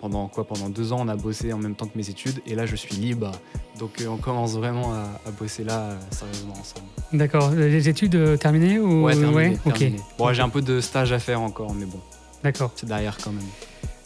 pendant 0.00 0.26
quoi? 0.28 0.44
Pendant 0.46 0.70
deux 0.70 0.94
ans 0.94 0.98
on 1.00 1.08
a 1.08 1.14
bossé 1.16 1.52
en 1.52 1.58
même 1.58 1.74
temps 1.74 1.84
que 1.84 1.98
mes 1.98 2.08
études 2.08 2.40
et 2.46 2.54
là 2.54 2.64
je 2.64 2.74
suis 2.74 2.94
libre 2.96 3.32
donc 3.78 4.00
euh, 4.00 4.06
on 4.08 4.16
commence 4.16 4.54
vraiment 4.54 4.94
à, 4.94 5.20
à 5.26 5.30
bosser 5.38 5.62
là 5.62 5.78
euh, 5.80 5.98
sérieusement 6.10 6.54
ensemble. 6.54 6.86
D'accord. 7.12 7.50
Les 7.50 7.86
études 7.90 8.38
terminées 8.38 8.78
ou 8.78 9.04
Ouais, 9.04 9.14
terminé, 9.14 9.58
ok. 9.66 9.74
terminé. 9.78 10.00
Bon 10.16 10.32
j'ai 10.32 10.40
un 10.40 10.48
peu 10.48 10.62
de 10.62 10.80
stage 10.80 11.12
à 11.12 11.18
faire 11.18 11.42
encore 11.42 11.74
mais 11.74 11.84
bon 11.84 12.00
D'accord. 12.42 12.72
c'est 12.76 12.86
derrière 12.88 13.18
quand 13.22 13.30
même. 13.30 13.44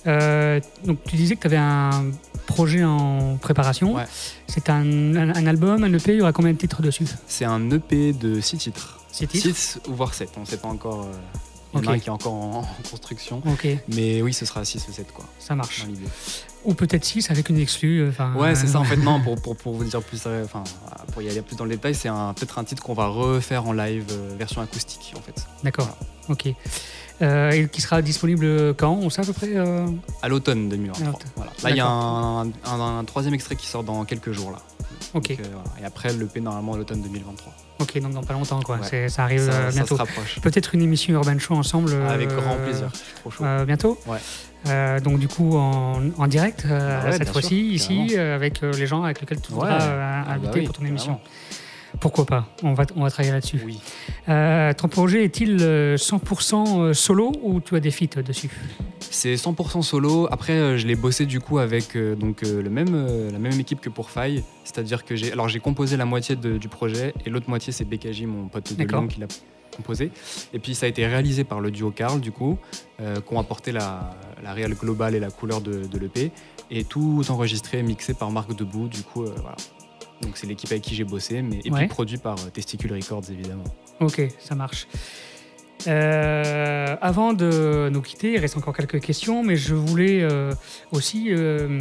Euh, 0.08 0.58
donc 0.84 0.98
tu 1.06 1.14
disais 1.14 1.36
que 1.36 1.42
tu 1.42 1.46
avais 1.46 1.56
un 1.56 2.06
projet 2.46 2.82
en 2.82 3.36
préparation. 3.40 3.94
Ouais. 3.94 4.04
C'est 4.48 4.68
un, 4.68 5.14
un- 5.14 5.34
un 5.34 5.46
album, 5.46 5.84
un 5.84 5.92
EP. 5.94 6.12
Il 6.12 6.18
y 6.18 6.20
aura 6.22 6.32
combien 6.32 6.52
de 6.52 6.58
titres 6.58 6.82
dessus? 6.82 7.06
C'est 7.28 7.44
un 7.44 7.70
EP 7.70 8.12
de 8.12 8.40
six 8.40 8.56
titres. 8.58 8.98
Six 9.14 9.26
titres. 9.28 9.46
6 9.56 9.78
ou 9.88 9.94
voire 9.94 10.12
7, 10.14 10.30
on 10.36 10.40
ne 10.40 10.44
sait 10.46 10.56
pas 10.56 10.68
encore. 10.68 11.02
euh, 11.02 11.12
il 11.76 11.82
y 11.82 11.86
en 11.88 11.90
a 11.90 11.94
un 11.94 11.98
qui 11.98 12.06
est 12.06 12.12
encore 12.12 12.32
en, 12.34 12.58
en 12.60 12.88
construction. 12.88 13.42
Mais 13.88 14.22
oui, 14.22 14.32
ce 14.32 14.46
sera 14.46 14.64
6 14.64 14.86
ou 14.88 14.92
7 14.92 15.12
quoi, 15.12 15.24
ça 15.40 15.54
marche. 15.56 15.84
Ou 16.64 16.72
peut-être 16.74 17.04
6 17.04 17.30
avec 17.30 17.48
une 17.48 17.58
exclue. 17.58 18.00
euh, 18.02 18.10
Ouais, 18.36 18.54
c'est 18.54 18.66
euh, 18.66 18.70
ça 18.72 18.80
en 18.80 18.84
fait. 18.84 18.96
Non, 18.96 19.20
pour, 19.24 19.34
pour, 19.42 19.56
pour 19.56 19.74
vous 19.74 19.84
dire 19.84 20.00
plus, 20.02 20.22
enfin, 20.44 20.62
pour 21.12 21.20
y 21.22 21.28
aller 21.28 21.42
plus 21.42 21.56
dans 21.56 21.64
le 21.64 21.70
détail, 21.70 21.94
c'est 21.94 22.08
un- 22.08 22.32
peut-être 22.32 22.58
un 22.58 22.64
titre 22.64 22.82
qu'on 22.82 22.94
va 22.94 23.06
refaire 23.08 23.66
en 23.66 23.72
live, 23.72 24.06
euh, 24.12 24.34
version 24.38 24.60
acoustique 24.62 25.14
en 25.16 25.20
fait. 25.20 25.44
D'accord. 25.64 25.96
Ok. 26.28 26.48
Euh, 27.22 27.50
et 27.52 27.68
qui 27.68 27.80
sera 27.80 28.02
disponible 28.02 28.74
quand 28.74 28.92
On 28.92 29.08
sait 29.10 29.20
à 29.22 29.24
peu 29.24 29.32
près 29.32 29.50
euh, 29.54 29.86
À 30.22 30.28
l'automne 30.28 30.68
2023. 30.68 31.06
À 31.06 31.10
l'automne. 31.12 31.28
Voilà. 31.36 31.52
Là, 31.62 31.70
il 31.70 31.76
y 31.76 31.80
a 31.80 31.86
un, 31.86 32.46
un- 32.46 32.98
un 32.98 33.04
troisième 33.04 33.34
extrait 33.34 33.54
qui 33.56 33.66
sort 33.68 33.84
dans 33.84 34.04
quelques 34.04 34.32
jours 34.32 34.50
là. 34.52 34.58
Ok. 35.14 35.28
Donc, 35.28 35.40
euh, 35.40 35.42
voilà. 35.52 35.68
Et 35.80 35.84
après, 35.84 36.12
le 36.12 36.26
P 36.26 36.40
normalement 36.40 36.74
à 36.74 36.76
l'automne 36.76 37.00
2023. 37.02 37.52
Ok, 37.80 38.00
donc 38.00 38.12
dans 38.12 38.22
pas 38.22 38.34
longtemps, 38.34 38.60
quoi. 38.60 38.78
Ouais. 38.78 39.08
Ça 39.08 39.24
arrive 39.24 39.40
ça, 39.46 39.52
euh, 39.52 39.70
ça 39.70 39.76
bientôt. 39.76 39.94
se 39.96 40.00
rapproche. 40.00 40.40
Peut-être 40.40 40.74
une 40.74 40.82
émission 40.82 41.14
Urban 41.14 41.38
Show 41.38 41.54
ensemble. 41.54 41.90
euh, 41.92 42.08
Avec 42.08 42.28
grand 42.28 42.56
plaisir. 42.56 42.90
Trop 43.20 43.30
chaud. 43.30 43.44
euh, 43.44 43.64
bientôt. 43.64 43.98
Ouais. 44.06 44.18
Euh, 44.66 44.98
donc 44.98 45.18
du 45.18 45.28
coup 45.28 45.56
en, 45.58 46.00
en 46.16 46.26
direct 46.26 46.64
euh, 46.64 47.04
ouais, 47.04 47.18
cette 47.18 47.28
fois-ci 47.28 47.72
ici 47.74 48.14
euh, 48.16 48.34
avec 48.34 48.62
euh, 48.62 48.72
les 48.72 48.86
gens 48.86 49.02
avec 49.02 49.20
lesquels 49.20 49.38
tu 49.42 49.52
voudras 49.52 49.76
Ouais. 49.76 49.82
euh, 49.82 50.22
Ah 50.22 50.24
bah 50.26 50.32
inviter 50.36 50.60
oui, 50.60 50.64
pour 50.64 50.74
ton 50.76 50.86
émission. 50.86 51.20
Pourquoi 52.00 52.24
pas? 52.24 52.46
On 52.62 52.72
va, 52.72 52.84
on 52.96 53.02
va 53.02 53.10
travailler 53.10 53.32
là-dessus. 53.32 53.60
Oui. 53.64 53.78
Euh, 54.30 54.72
ton 54.72 54.88
projet 54.88 55.22
est-il 55.24 55.58
euh, 55.60 55.96
100% 55.96 56.94
solo 56.94 57.30
ou 57.42 57.60
tu 57.60 57.76
as 57.76 57.80
des 57.80 57.90
feats 57.90 58.22
dessus? 58.22 58.50
C'est 59.14 59.34
100% 59.36 59.82
solo. 59.82 60.26
Après, 60.32 60.54
euh, 60.54 60.76
je 60.76 60.86
l'ai 60.88 60.96
bossé 60.96 61.24
du 61.24 61.38
coup 61.38 61.58
avec 61.58 61.94
euh, 61.94 62.16
donc, 62.16 62.42
euh, 62.42 62.60
le 62.62 62.68
même, 62.68 63.06
la 63.32 63.38
même 63.38 63.58
équipe 63.60 63.80
que 63.80 63.88
pour 63.88 64.10
Faille. 64.10 64.42
C'est-à-dire 64.64 65.04
que 65.04 65.14
j'ai 65.14 65.30
alors 65.30 65.48
j'ai 65.48 65.60
composé 65.60 65.96
la 65.96 66.04
moitié 66.04 66.34
de- 66.34 66.58
du 66.58 66.68
projet 66.68 67.14
et 67.24 67.30
l'autre 67.30 67.48
moitié, 67.48 67.72
c'est 67.72 67.84
BKJ, 67.84 68.22
mon 68.24 68.48
pote 68.48 68.72
de. 68.76 68.82
Lyon, 68.84 69.06
qui 69.06 69.20
l'a 69.20 69.28
composé. 69.76 70.10
Et 70.52 70.58
puis 70.58 70.74
ça 70.74 70.86
a 70.86 70.88
été 70.88 71.06
réalisé 71.06 71.44
par 71.44 71.60
le 71.60 71.70
duo 71.70 71.92
Carl, 71.92 72.20
du 72.20 72.32
coup, 72.32 72.58
euh, 73.00 73.20
qui 73.20 73.34
ont 73.34 73.38
apporté 73.38 73.70
la, 73.70 74.10
la 74.42 74.52
réelle 74.52 74.74
globale 74.74 75.14
et 75.14 75.20
la 75.20 75.30
couleur 75.30 75.60
de, 75.60 75.84
de 75.86 75.98
l'EP. 75.98 76.32
Et 76.72 76.82
tout 76.82 77.22
enregistré 77.28 77.78
et 77.78 77.82
mixé 77.84 78.14
par 78.14 78.30
Marc 78.32 78.54
Debout, 78.56 78.88
du 78.88 79.02
coup, 79.02 79.22
euh, 79.22 79.32
voilà. 79.36 79.56
Donc 80.22 80.36
c'est 80.36 80.46
l'équipe 80.48 80.70
avec 80.72 80.82
qui 80.82 80.94
j'ai 80.96 81.04
bossé, 81.04 81.40
mais, 81.42 81.60
et 81.64 81.70
Ouais. 81.70 81.80
puis 81.80 81.88
produit 81.88 82.18
par 82.18 82.34
Testicule 82.52 82.92
Records, 82.94 83.30
évidemment. 83.30 83.64
Ok, 84.00 84.22
ça 84.40 84.54
marche. 84.56 84.86
Euh, 85.86 86.96
avant 87.00 87.32
de 87.32 87.88
nous 87.90 88.02
quitter, 88.02 88.32
il 88.32 88.38
reste 88.38 88.56
encore 88.56 88.74
quelques 88.74 89.00
questions, 89.00 89.42
mais 89.42 89.56
je 89.56 89.74
voulais 89.74 90.22
euh, 90.22 90.52
aussi 90.92 91.26
euh, 91.30 91.80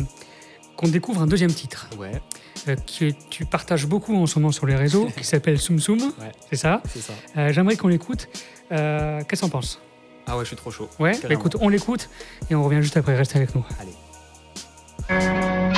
qu'on 0.76 0.88
découvre 0.88 1.22
un 1.22 1.28
deuxième 1.28 1.54
titre 1.54 1.90
Ouais, 1.98 2.22
que 2.66 3.12
tu 3.30 3.46
partages 3.46 3.86
beaucoup 3.88 4.16
en 4.16 4.26
ce 4.26 4.40
moment 4.40 4.52
sur 4.52 4.66
les 4.66 4.76
réseaux, 4.76 5.08
qui 5.18 5.24
s'appelle 5.24 5.60
Soum 5.60 5.80
Soum. 5.80 6.00
Ouais. 6.20 6.32
C'est 6.50 6.58
ça. 6.58 6.82
c'est 6.90 7.02
ça. 7.02 7.52
J'aimerais 7.52 7.76
qu'on 7.76 7.88
l'écoute. 7.88 8.30
Qu'est-ce 8.70 9.26
que 9.26 9.36
t'en 9.36 9.50
penses? 9.50 9.82
Ah 10.28 10.38
ouais, 10.38 10.44
je 10.44 10.48
suis 10.48 10.56
trop 10.56 10.72
chaud. 10.72 10.90
Ouais, 11.00 11.14
bah 11.22 11.30
écoute, 11.32 11.58
on 11.60 11.68
l'écoute 11.68 12.10
et 12.50 12.56
on 12.56 12.64
revient 12.64 12.82
juste 12.82 12.96
après. 12.98 13.16
Restez 13.16 13.38
avec 13.38 13.54
nous. 13.56 13.66
Allez. 13.80 15.73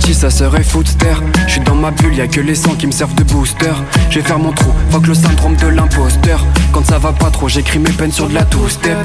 Ça 0.00 0.30
serait 0.30 0.62
footster. 0.62 1.14
Je 1.46 1.52
suis 1.52 1.60
dans 1.60 1.74
ma 1.74 1.90
bulle, 1.90 2.14
y 2.14 2.20
a 2.20 2.26
que 2.26 2.40
les 2.40 2.54
sangs 2.54 2.74
qui 2.74 2.86
me 2.86 2.92
servent 2.92 3.14
de 3.14 3.24
booster. 3.24 3.72
Je 4.10 4.18
vais 4.18 4.24
faire 4.24 4.38
mon 4.38 4.52
trou, 4.52 4.72
fuck 4.90 5.06
le 5.06 5.14
syndrome 5.14 5.56
de 5.56 5.66
l'imposteur. 5.66 6.44
Quand 6.72 6.84
ça 6.84 6.98
va 6.98 7.12
pas 7.12 7.30
trop, 7.30 7.48
j'écris 7.48 7.78
mes 7.78 7.90
peines 7.90 8.12
sur 8.12 8.28
de 8.28 8.34
la 8.34 8.44
two-step. 8.44 8.96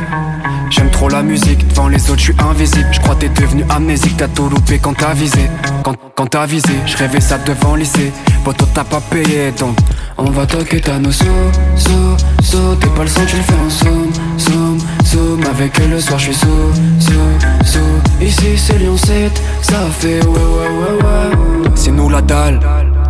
J'aime 0.70 0.90
trop 0.90 1.10
la 1.10 1.22
musique, 1.22 1.68
devant 1.68 1.88
les 1.88 2.10
autres 2.10 2.20
je 2.20 2.32
suis 2.32 2.36
invisible. 2.40 2.88
Je 2.92 3.00
crois 3.00 3.16
t'es 3.16 3.30
devenu 3.30 3.66
amnésique, 3.70 4.16
t'as 4.18 4.28
tout 4.28 4.48
loupé 4.50 4.80
quand 4.80 4.94
t'as 4.94 5.14
visé. 5.14 5.50
Quand, 5.84 6.26
t'as 6.28 6.46
visé, 6.46 6.74
je 6.86 6.98
rêvais 6.98 7.22
ça 7.22 7.38
devant 7.40 7.76
lycée. 7.76 8.12
Poto 8.44 8.66
t'as 8.74 8.84
pas 8.84 9.02
payé 9.02 9.52
donc 9.60 9.76
on 10.26 10.32
va 10.32 10.46
toquer 10.46 10.82
ta 10.82 11.00
nos 11.00 11.12
so, 11.12 11.26
so, 12.42 12.76
T'es 12.80 12.88
pas 12.88 13.04
le 13.04 13.08
sang, 13.08 13.22
tu 13.28 13.38
le 13.38 13.42
fais 13.42 13.54
en 13.54 13.70
somme, 13.70 14.12
somme, 14.38 14.78
somme 15.04 15.44
Avec 15.50 15.80
elle 15.80 15.92
le 15.92 16.00
soir 16.00 16.20
je 16.20 16.32
suis 16.32 16.36
so, 16.36 16.48
so, 17.00 17.12
so 17.66 17.80
Ici 18.22 18.58
c'est 18.58 18.78
Lyon 18.78 18.98
7, 18.98 19.42
ça 19.62 19.88
fait 20.00 20.24
ouais 20.24 20.28
ouais 20.28 20.70
ouais 20.80 21.04
ouais. 21.04 21.72
C'est 21.76 21.92
nous 21.92 22.10
la 22.10 22.22
dalle 22.22 22.60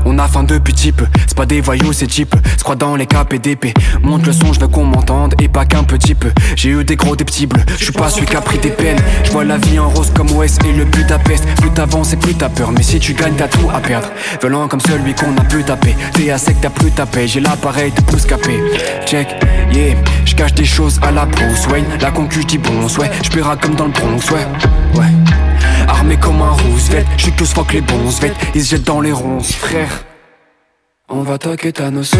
on 0.05 0.17
a 0.19 0.27
faim 0.27 0.43
depuis 0.43 0.73
peu, 0.91 1.05
c'est 1.27 1.37
pas 1.37 1.45
des 1.45 1.61
voyous, 1.61 1.93
c'est 1.93 2.07
type. 2.07 2.35
Se 2.57 2.63
croit 2.63 2.75
dans 2.75 2.95
les 2.95 3.05
KPDP. 3.05 3.73
Monte 4.01 4.25
le 4.25 4.33
son, 4.33 4.53
je 4.53 4.59
veux 4.59 4.67
qu'on 4.67 4.83
m'entende 4.83 5.35
et 5.39 5.47
pas 5.47 5.65
qu'un 5.65 5.83
petit 5.83 6.15
peu. 6.15 6.31
J'ai 6.55 6.69
eu 6.69 6.83
des 6.83 6.95
gros, 6.95 7.15
des 7.15 7.25
petits 7.25 7.45
bleus. 7.45 7.61
Je 7.77 7.83
suis 7.83 7.93
pas 7.93 8.09
celui 8.09 8.25
qui 8.25 8.35
a 8.35 8.41
pris 8.41 8.57
des 8.57 8.69
peines. 8.71 8.99
Je 9.23 9.31
vois 9.31 9.43
la 9.43 9.57
vie 9.57 9.77
en 9.77 9.89
rose 9.89 10.11
comme 10.15 10.31
Wes 10.31 10.57
et 10.65 10.73
le 10.73 10.85
Budapest. 10.85 11.45
Plus 11.59 11.69
t'avances 11.69 12.13
et 12.13 12.17
plus 12.17 12.33
t'as 12.33 12.49
peur. 12.49 12.71
Mais 12.71 12.83
si 12.83 12.99
tu 12.99 13.13
gagnes, 13.13 13.35
t'as 13.37 13.47
tout 13.47 13.69
à 13.73 13.79
perdre. 13.79 14.07
Violent 14.39 14.67
comme 14.67 14.79
celui 14.79 15.13
qu'on 15.13 15.35
a 15.37 15.43
pu 15.43 15.63
taper. 15.63 15.95
T'es 16.13 16.31
à 16.31 16.37
sec, 16.37 16.55
t'as 16.61 16.69
plus 16.69 16.91
tapé. 16.91 17.27
J'ai 17.27 17.39
l'appareil 17.39 17.91
de 17.91 18.01
pouce 18.01 18.25
capé. 18.25 18.59
Check, 19.05 19.27
yeah. 19.73 19.95
Je 20.25 20.35
cache 20.35 20.53
des 20.53 20.65
choses 20.65 20.99
à 21.03 21.11
la 21.11 21.25
Bruce 21.25 21.67
Wayne. 21.67 21.85
La 22.01 22.11
concu, 22.11 22.41
j'dis 22.41 22.57
bon, 22.57 22.87
ouais. 22.99 23.11
J'paiera 23.23 23.55
comme 23.57 23.75
dans 23.75 23.85
le 23.85 23.91
Bronx, 23.91 24.31
ouais. 24.31 24.47
Ouais. 24.99 25.40
Comme 26.19 26.41
un 26.41 26.51
Roosevelt, 26.51 27.07
je 27.17 27.23
suis 27.23 27.31
tous 27.31 27.53
fuck 27.53 27.73
les 27.73 27.81
bons 27.81 28.19
ils 28.53 28.63
se 28.63 28.71
jettent 28.71 28.83
dans 28.83 29.01
les 29.01 29.11
ronces, 29.11 29.53
frère. 29.53 30.03
On 31.09 31.23
va 31.23 31.37
toquer 31.37 31.71
ta 31.71 31.89
no 31.89 32.03
so, 32.03 32.17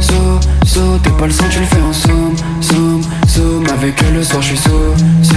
so, 0.00 0.40
so 0.64 0.98
T'es 1.02 1.10
pas 1.10 1.26
le 1.26 1.32
sang, 1.32 1.44
tu 1.50 1.60
le 1.60 1.64
fais 1.66 1.80
en 1.80 1.92
somme, 1.92 2.36
somme, 3.26 3.64
Avec 3.72 4.02
elle 4.02 4.14
le 4.14 4.22
soir, 4.22 4.42
je 4.42 4.48
suis 4.48 4.56
so, 4.56 4.94
so, 5.22 5.34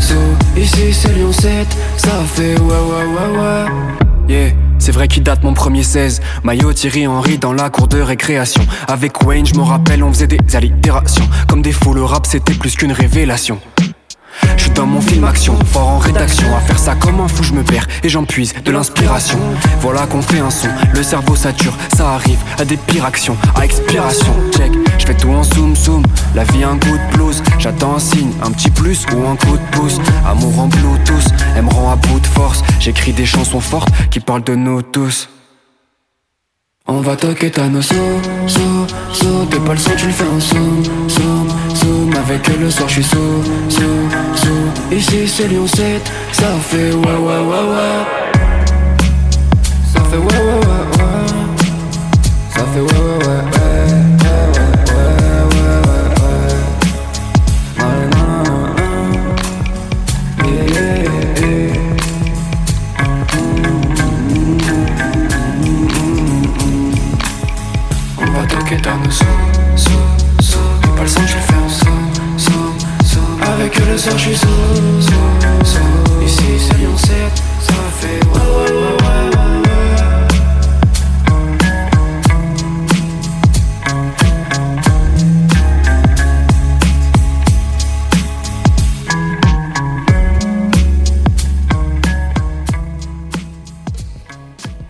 so 0.00 0.14
Ici 0.60 0.92
c'est 0.92 1.12
Lyon 1.14 1.32
7, 1.32 1.66
ça 1.96 2.10
fait 2.34 2.58
ouais, 2.58 2.66
ouais, 2.66 3.38
ouais, 3.38 3.38
ouais. 3.38 4.34
Yeah, 4.34 4.52
c'est 4.78 4.92
vrai 4.92 5.08
qu'il 5.08 5.22
date 5.22 5.42
mon 5.42 5.54
premier 5.54 5.82
16 5.82 6.20
Maillot 6.42 6.72
Thierry 6.72 7.06
Henry 7.06 7.38
dans 7.38 7.52
la 7.52 7.70
cour 7.70 7.88
de 7.88 8.00
récréation. 8.00 8.66
Avec 8.88 9.24
Wayne, 9.24 9.46
je 9.46 9.54
me 9.54 9.62
rappelle, 9.62 10.02
on 10.02 10.12
faisait 10.12 10.26
des 10.26 10.38
allitérations. 10.54 11.28
Comme 11.48 11.62
des 11.62 11.72
fous, 11.72 11.94
le 11.94 12.04
rap 12.04 12.26
c'était 12.26 12.54
plus 12.54 12.74
qu'une 12.76 12.92
révélation 12.92 13.60
je 14.56 14.62
suis 14.62 14.70
dans 14.72 14.86
mon 14.86 15.00
film 15.00 15.24
action, 15.24 15.58
fort 15.66 15.88
en 15.88 15.98
rédaction. 15.98 16.46
À 16.56 16.60
faire 16.60 16.78
ça 16.78 16.94
comme 16.94 17.20
un 17.20 17.28
fou 17.28 17.42
je 17.42 17.52
me 17.52 17.62
perds 17.62 17.86
et 18.02 18.08
j'en 18.08 18.24
puise 18.24 18.54
de 18.64 18.70
l'inspiration. 18.70 19.38
Voilà 19.80 20.06
qu'on 20.06 20.22
fait 20.22 20.40
un 20.40 20.50
son, 20.50 20.68
le 20.92 21.02
cerveau 21.02 21.36
sature 21.36 21.76
Ça 21.96 22.10
arrive 22.10 22.38
à 22.58 22.64
des 22.64 22.76
pires 22.76 23.04
actions, 23.04 23.36
à 23.54 23.64
expiration. 23.64 24.34
Check, 24.56 24.72
je 24.98 25.06
fais 25.06 25.14
tout 25.14 25.30
en 25.30 25.42
zoom 25.42 25.76
zoom. 25.76 26.02
La 26.34 26.44
vie 26.44 26.64
un 26.64 26.76
goût 26.76 26.98
de 26.98 27.16
blues, 27.16 27.42
j'attends 27.58 27.96
un 27.96 27.98
signe 27.98 28.32
Un 28.42 28.50
petit 28.50 28.70
plus 28.70 29.06
ou 29.14 29.26
un 29.26 29.36
coup 29.36 29.56
de 29.56 29.76
pouce. 29.76 29.98
Amour 30.26 30.58
en 30.58 30.66
bluetooth, 30.68 31.32
elle 31.56 31.64
me 31.64 31.70
rend 31.70 31.92
à 31.92 31.96
bout 31.96 32.20
de 32.20 32.26
force. 32.26 32.62
J'écris 32.80 33.12
des 33.12 33.26
chansons 33.26 33.60
fortes 33.60 33.88
qui 34.10 34.20
parlent 34.20 34.44
de 34.44 34.54
nous 34.54 34.82
tous. 34.82 35.28
On 36.86 37.00
va 37.00 37.16
toquer 37.16 37.50
ta 37.50 37.66
no 37.66 37.80
so, 37.80 37.94
so, 38.46 39.46
T'es 39.50 39.58
pas 39.58 39.72
le 39.72 39.78
son, 39.78 39.92
tu 39.96 40.04
le 40.04 40.12
fais 40.12 40.24
en 40.24 40.38
somme, 40.38 40.82
somme, 41.08 41.48
Avec 41.86 42.48
elle 42.48 42.60
le 42.60 42.70
soir, 42.70 42.88
je 42.88 42.94
suis 42.94 43.04
so, 43.04 43.42
so, 43.68 43.82
so 44.36 44.48
Ici 44.90 45.28
c'est 45.28 45.48
Lyon 45.48 45.66
7, 45.66 46.02
ça 46.32 46.46
fait 46.60 46.92
ouais, 46.92 46.96
ouais, 46.96 47.40
ouais, 47.40 47.64
ouais 47.72 48.04
Ça 49.92 50.00
fait 50.04 50.16
ouais, 50.16 50.24
ouais, 50.24 50.32
ouais, 50.32 50.84
ouais 50.98 51.26
Ça 52.56 52.64
fait 52.72 52.80
ouais, 52.80 52.86
ouais, 52.86 53.18
ouais, 53.18 53.26
ouais 53.26 53.84
Ouais, 54.24 54.48
ouais, 55.50 55.54
ouais, 55.54 56.00
ouais, 57.78 57.84
ouais. 57.84 58.14
Yeah, 60.72 61.33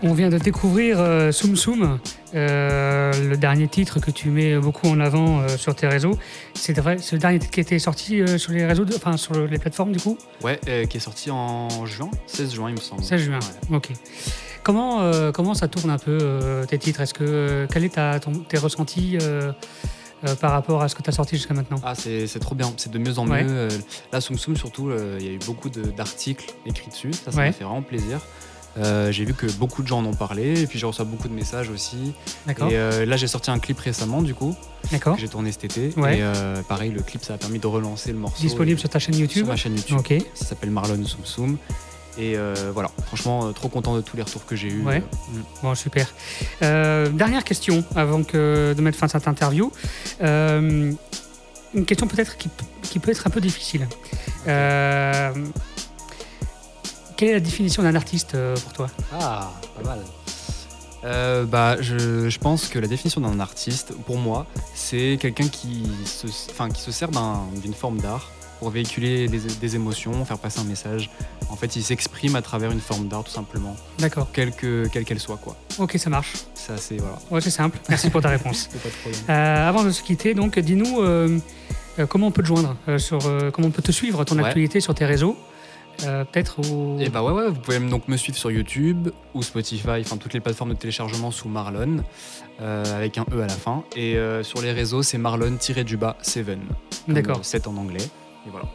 On 0.07 0.13
vient 0.13 0.29
de 0.29 0.37
découvrir 0.37 0.99
euh, 0.99 1.31
Soum 1.31 1.55
Soum, 1.55 1.97
euh, 2.35 3.11
le 3.27 3.37
dernier 3.37 3.67
titre 3.67 3.99
que 3.99 4.11
tu 4.11 4.29
mets 4.29 4.55
beaucoup 4.57 4.87
en 4.87 4.99
avant 4.99 5.39
euh, 5.39 5.47
sur 5.57 5.73
tes 5.73 5.87
réseaux. 5.87 6.11
C'est 6.53 6.77
le 6.77 7.17
dernier 7.17 7.39
titre 7.39 7.51
qui 7.51 7.59
a 7.59 7.63
été 7.63 7.79
sorti 7.79 8.21
euh, 8.21 8.37
sur 8.37 8.51
les 8.51 8.67
réseaux, 8.67 8.85
de- 8.85 8.93
enfin 8.95 9.17
sur 9.17 9.33
les 9.47 9.57
plateformes 9.57 9.93
du 9.93 9.99
coup? 9.99 10.15
Ouais, 10.43 10.59
qui 10.87 10.97
est 10.97 10.99
sorti 10.99 11.31
en 11.31 11.87
juin, 11.87 12.11
16 12.27 12.53
juin, 12.53 12.69
il 12.69 12.75
me 12.75 12.79
semble. 12.81 13.03
16 13.03 13.19
juin. 13.19 13.39
Ouais. 13.71 13.77
Ok. 13.77 13.89
Comment, 14.61 15.11
comment 15.31 15.53
ça 15.55 15.67
tourne 15.67 15.89
un 15.89 15.97
peu 15.97 16.61
tes 16.67 16.77
titres? 16.77 17.01
Est-ce 17.01 17.13
que 17.15 17.67
quel 17.71 17.83
est 17.83 17.95
ta, 17.95 18.19
ton- 18.19 18.31
tes 18.33 18.57
ressentis 18.59 19.17
euh, 19.23 19.51
par 20.39 20.51
rapport 20.51 20.81
à 20.83 20.87
ce 20.87 20.93
que 20.95 21.01
tu 21.01 21.09
as 21.09 21.13
sorti 21.13 21.35
jusqu'à 21.35 21.53
maintenant? 21.55 21.77
Ah, 21.83 21.93
c'est 21.95 22.27
trop 22.39 22.53
bien, 22.55 22.71
c'est 22.77 22.91
de 22.91 22.99
mieux 22.99 23.17
en 23.17 23.27
Ouais. 23.27 23.43
mieux. 23.43 23.49
Euh, 23.51 23.69
Là, 24.11 24.21
Soum 24.21 24.37
Soum, 24.37 24.55
surtout, 24.55 24.89
euh, 24.89 25.17
il 25.19 25.25
y 25.25 25.29
a 25.29 25.33
eu 25.33 25.39
beaucoup 25.45 25.69
d'articles 25.69 26.45
écrits 26.67 26.89
dessus. 26.89 27.11
Ça, 27.13 27.31
ça 27.31 27.37
Ouais. 27.39 27.47
m'a 27.47 27.51
fait 27.53 27.63
vraiment 27.63 27.81
plaisir. 27.83 28.19
Euh, 28.77 29.11
j'ai 29.11 29.25
vu 29.25 29.33
que 29.33 29.45
beaucoup 29.53 29.83
de 29.83 29.87
gens 29.87 29.99
en 29.99 30.05
ont 30.05 30.13
parlé, 30.13 30.61
et 30.61 30.67
puis 30.67 30.79
j'ai 30.79 30.85
reçu 30.85 31.03
beaucoup 31.03 31.27
de 31.27 31.33
messages 31.33 31.69
aussi. 31.69 32.13
D'accord. 32.45 32.69
Et 32.69 32.77
euh, 32.77 33.05
là, 33.05 33.15
j'ai 33.15 33.27
sorti 33.27 33.51
un 33.51 33.59
clip 33.59 33.79
récemment, 33.79 34.21
du 34.21 34.33
coup, 34.33 34.55
D'accord. 34.91 35.15
que 35.15 35.21
j'ai 35.21 35.29
tourné 35.29 35.51
cet 35.51 35.65
été. 35.65 35.93
Ouais. 35.97 36.17
Et 36.17 36.21
euh, 36.21 36.61
pareil, 36.63 36.91
le 36.91 37.01
clip, 37.01 37.23
ça 37.23 37.35
a 37.35 37.37
permis 37.37 37.59
de 37.59 37.67
relancer 37.67 38.11
le 38.11 38.17
morceau. 38.17 38.41
Disponible 38.41 38.79
sur 38.79 38.89
ta 38.89 38.99
chaîne 38.99 39.15
sur 39.15 39.21
YouTube. 39.21 39.47
ma 39.47 39.55
chaîne 39.55 39.75
YouTube. 39.75 39.97
Ok. 39.99 40.13
Ça 40.33 40.45
s'appelle 40.45 40.71
Marlon 40.71 41.03
Soum 41.05 41.25
Soum. 41.25 41.57
Et 42.17 42.37
voilà, 42.73 42.89
franchement, 43.07 43.51
trop 43.53 43.67
content 43.67 43.95
de 43.95 44.01
tous 44.01 44.15
les 44.15 44.23
retours 44.23 44.45
que 44.45 44.55
j'ai 44.55 44.69
eus. 44.69 44.83
Ouais. 44.83 44.99
Mm. 44.99 45.39
Bon, 45.63 45.75
super. 45.75 46.13
Dernière 46.61 47.43
question 47.43 47.83
avant 47.95 48.23
que 48.23 48.73
de 48.75 48.81
mettre 48.81 48.97
fin 48.97 49.07
à 49.07 49.09
cette 49.09 49.27
interview. 49.27 49.71
Une 51.75 51.85
question 51.85 52.07
peut-être 52.07 52.37
qui, 52.37 52.49
qui 52.83 52.99
peut 52.99 53.11
être 53.11 53.27
un 53.27 53.29
peu 53.29 53.41
difficile. 53.41 53.87
Euh, 54.47 55.33
quelle 57.15 57.29
est 57.29 57.33
la 57.33 57.39
définition 57.39 57.83
d'un 57.83 57.95
artiste 57.95 58.35
euh, 58.35 58.55
pour 58.57 58.73
toi? 58.73 58.87
Ah, 59.13 59.51
pas 59.75 59.89
mal. 59.89 59.99
Euh, 61.03 61.45
bah, 61.45 61.77
je, 61.81 62.29
je 62.29 62.39
pense 62.39 62.67
que 62.67 62.79
la 62.79 62.87
définition 62.87 63.21
d'un 63.21 63.39
artiste, 63.39 63.93
pour 64.05 64.17
moi, 64.17 64.47
c'est 64.73 65.17
quelqu'un 65.21 65.47
qui 65.47 65.83
se, 66.05 66.25
enfin, 66.51 66.69
qui 66.69 66.81
se 66.81 66.91
sert 66.91 67.09
d'un- 67.09 67.43
d'une 67.61 67.75
forme 67.75 67.99
d'art 68.01 68.31
pour 68.59 68.71
véhiculer 68.71 69.27
des, 69.27 69.39
des 69.39 69.75
émotions, 69.75 70.25
faire 70.25 70.39
passer 70.39 70.61
un 70.61 70.63
message. 70.63 71.11
En 71.49 71.55
fait, 71.55 71.75
il 71.75 71.83
s'exprime 71.83 72.35
à 72.35 72.41
travers 72.41 72.71
une 72.71 72.79
forme 72.79 73.07
d'art, 73.07 73.23
tout 73.23 73.31
simplement, 73.31 73.75
D'accord. 73.99 74.29
quelle 74.33 74.51
que- 74.51 74.87
quelle 74.91 75.03
qu'elle 75.05 75.19
soit, 75.19 75.37
quoi. 75.37 75.55
Ok, 75.77 75.95
ça 75.99 76.09
marche. 76.09 76.33
Ça, 76.55 76.75
c'est 76.77 76.97
voilà. 76.97 77.17
Ouais, 77.29 77.41
c'est 77.41 77.51
simple. 77.51 77.77
Merci 77.87 78.09
pour 78.09 78.21
ta 78.21 78.29
réponse. 78.29 78.67
C'est 78.71 78.81
pas 78.81 78.89
de 78.89 78.93
problème. 78.95 79.21
Euh, 79.29 79.69
avant 79.69 79.83
de 79.83 79.91
se 79.91 80.01
quitter, 80.01 80.33
donc, 80.33 80.57
dis-nous 80.57 81.01
euh, 81.01 81.37
comment 82.09 82.27
on 82.27 82.31
peut 82.31 82.41
te 82.41 82.47
joindre, 82.47 82.75
sur, 82.97 83.19
comment 83.53 83.67
on 83.67 83.71
peut 83.71 83.83
te 83.83 83.91
suivre, 83.91 84.23
ton 84.23 84.37
Ouais. 84.39 84.45
actualité 84.45 84.79
sur 84.79 84.95
tes 84.95 85.05
réseaux, 85.05 85.37
euh, 86.03 86.25
peut-être 86.25 86.59
ou... 86.59 86.99
Et 86.99 87.09
bah 87.09 87.23
ouais, 87.23 87.31
ouais, 87.31 87.49
vous 87.49 87.59
pouvez 87.59 87.79
donc 87.79 88.07
me 88.07 88.17
suivre 88.17 88.37
sur 88.37 88.51
YouTube 88.51 89.09
ou 89.33 89.43
Spotify, 89.43 90.01
enfin 90.01 90.17
toutes 90.17 90.33
les 90.33 90.39
plateformes 90.39 90.71
de 90.71 90.77
téléchargement 90.77 91.31
sous 91.31 91.49
Marlon, 91.49 92.03
euh, 92.61 92.97
avec 92.97 93.17
un 93.17 93.25
E 93.31 93.41
à 93.41 93.47
la 93.47 93.49
fin. 93.49 93.83
Et 93.95 94.17
euh, 94.17 94.43
sur 94.43 94.61
les 94.61 94.71
réseaux, 94.71 95.03
c'est 95.03 95.17
Marlon-du-bas 95.17 96.17
7. 96.21 96.57
D'accord. 97.07 97.43
7 97.43 97.67
en 97.67 97.77
anglais. 97.77 98.03
Et 98.47 98.49
voilà. 98.49 98.67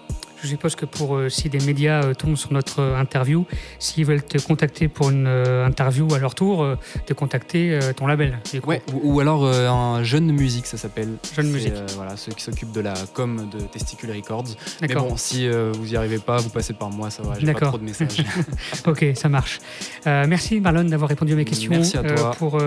Je 0.42 0.49
suppose 0.49 0.75
que 0.75 0.87
pour 0.87 1.16
euh, 1.16 1.28
si 1.28 1.49
des 1.49 1.59
médias 1.61 2.02
euh, 2.02 2.14
tombent 2.14 2.37
sur 2.37 2.52
notre 2.52 2.80
euh, 2.80 2.99
interview, 2.99 3.44
s'ils 3.78 4.06
veulent 4.06 4.23
te 4.23 4.38
contacter 4.38 4.88
pour 4.88 5.11
une 5.11 5.26
interview 5.26 6.12
à 6.14 6.18
leur 6.18 6.35
tour, 6.35 6.66
de 7.06 7.14
contacter 7.14 7.78
ton 7.97 8.06
label. 8.06 8.38
Ouais, 8.66 8.82
ou, 8.92 9.14
ou 9.14 9.20
alors 9.20 9.47
un 9.47 10.02
jeune 10.02 10.32
musique, 10.32 10.66
ça 10.66 10.76
s'appelle. 10.76 11.16
Jeune 11.35 11.50
musique. 11.50 11.75
voilà, 11.97 12.16
ceux 12.16 12.32
qui 12.32 12.42
s'occupent 12.42 12.73
de 12.73 12.80
la 12.80 12.94
com 13.12 13.49
de 13.50 13.61
Testicle 13.61 14.11
Records. 14.11 14.56
Mais 14.80 14.88
D'accord. 14.88 15.09
bon, 15.09 15.16
si 15.16 15.49
vous 15.49 15.92
y 15.92 15.97
arrivez 15.97 16.18
pas, 16.18 16.38
vous 16.38 16.50
passez 16.50 16.73
par 16.73 16.90
moi, 16.90 17.11
ça 17.11 17.23
va. 17.23 17.35
J'ai 17.38 17.47
pas 17.47 17.52
D'accord. 17.52 17.68
trop 17.68 17.78
de 17.78 17.85
messages. 17.85 18.25
Ok, 18.87 19.04
ça 19.14 19.28
marche. 19.28 19.61
Merci 20.06 20.61
Marlon 20.61 20.85
d'avoir 20.85 21.09
répondu 21.09 21.32
à 21.32 21.37
mes 21.37 21.44
questions 21.44 21.70
Merci 21.70 21.97
à 21.97 22.02
toi. 22.02 22.30
pour 22.32 22.59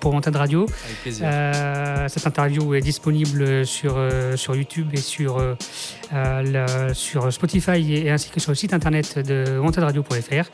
pour 0.00 0.12
Montagne 0.12 0.36
Radio. 0.36 0.66
Avec 0.84 1.02
plaisir. 1.02 1.28
Cette 2.08 2.26
interview 2.26 2.74
est 2.74 2.80
disponible 2.80 3.66
sur, 3.66 3.96
sur 4.36 4.56
YouTube 4.56 4.88
et 4.92 5.00
sur, 5.00 5.40
euh, 6.12 6.42
la- 6.42 6.94
sur 6.94 7.32
Spotify 7.32 7.94
et 7.94 8.10
ainsi 8.10 8.30
que 8.30 8.40
sur 8.40 8.50
le 8.50 8.56
site 8.56 8.72
internet 8.74 9.18
de 9.18 9.58
wantedradio.fr. 9.58 10.44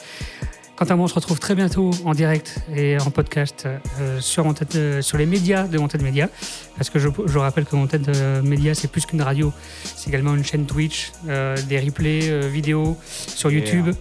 Quant 0.76 0.86
à 0.86 0.96
moi, 0.96 1.04
on 1.04 1.08
se 1.08 1.14
retrouve 1.14 1.38
très 1.38 1.54
bientôt 1.54 1.92
en 2.04 2.14
direct 2.14 2.58
et 2.74 2.98
en 2.98 3.10
podcast 3.12 3.68
euh, 4.00 4.20
sur, 4.20 4.44
euh, 4.74 5.02
sur 5.02 5.18
les 5.18 5.26
médias 5.26 5.68
de 5.68 5.78
Wanted 5.78 6.02
Media. 6.02 6.28
Parce 6.76 6.90
que 6.90 6.98
je, 6.98 7.08
je 7.26 7.38
rappelle 7.38 7.64
que 7.64 7.76
Wanted 7.76 8.08
euh, 8.08 8.42
Media, 8.42 8.74
c'est 8.74 8.88
plus 8.88 9.06
qu'une 9.06 9.22
radio. 9.22 9.52
C'est 9.84 10.08
également 10.08 10.34
une 10.34 10.44
chaîne 10.44 10.66
Twitch, 10.66 11.12
euh, 11.28 11.56
des 11.68 11.78
replays 11.78 12.48
vidéo 12.48 12.96
sur. 13.28 13.52
YouTube 13.52 13.94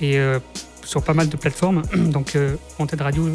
et 0.00 0.18
sur 0.84 1.02
pas 1.02 1.14
mal 1.14 1.28
de 1.28 1.36
plateformes. 1.36 1.82
Donc, 1.96 2.38
Wanted 2.78 3.00
Radio 3.00 3.28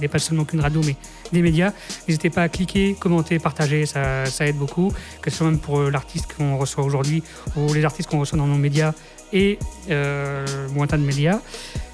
n'est 0.00 0.08
pas 0.08 0.18
seulement 0.18 0.44
qu'une 0.44 0.60
radio, 0.60 0.80
mais 0.84 0.96
des 1.32 1.42
médias. 1.42 1.72
N'hésitez 2.08 2.30
pas 2.30 2.42
à 2.42 2.48
cliquer, 2.48 2.96
commenter, 2.98 3.38
partager, 3.38 3.86
ça, 3.86 4.26
ça 4.26 4.46
aide 4.46 4.56
beaucoup. 4.56 4.92
Que 5.22 5.30
ce 5.30 5.36
soit 5.36 5.46
même 5.46 5.60
pour 5.60 5.82
l'artiste 5.82 6.34
qu'on 6.36 6.56
reçoit 6.56 6.82
aujourd'hui 6.82 7.22
ou 7.56 7.72
les 7.72 7.84
artistes 7.84 8.10
qu'on 8.10 8.18
reçoit 8.18 8.38
dans 8.38 8.48
nos 8.48 8.58
médias 8.58 8.92
et 9.32 9.58
euh, 9.90 10.68
Wanted 10.74 11.00
Media 11.00 11.40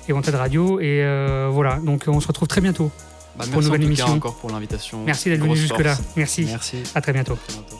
et 0.08 0.12
Wanted 0.12 0.34
Radio. 0.34 0.80
Et 0.80 1.02
euh, 1.02 1.48
voilà, 1.50 1.76
donc 1.76 2.04
on 2.06 2.20
se 2.20 2.26
retrouve 2.28 2.48
très 2.48 2.60
bientôt. 2.60 2.90
Bah, 3.36 3.44
pour 3.44 3.54
une 3.54 3.58
en 3.58 3.62
nouvelle 3.66 3.80
tout 3.80 3.86
émission. 3.86 4.06
cas 4.06 4.12
encore 4.12 4.36
pour 4.36 4.50
l'invitation. 4.50 5.02
Merci 5.04 5.28
d'être 5.28 5.42
venu 5.42 5.56
jusque-là. 5.56 5.96
Merci. 6.16 6.44
Merci. 6.46 6.82
À 6.94 7.00
très 7.00 7.12
bientôt. 7.12 7.34
À 7.34 7.36
très 7.36 7.52
bientôt. 7.52 7.76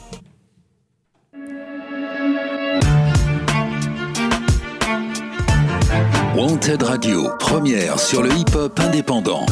Wanted 6.35 6.83
Radio, 6.83 7.29
première 7.39 7.99
sur 7.99 8.21
le 8.21 8.31
hip-hop 8.31 8.79
indépendant. 8.79 9.45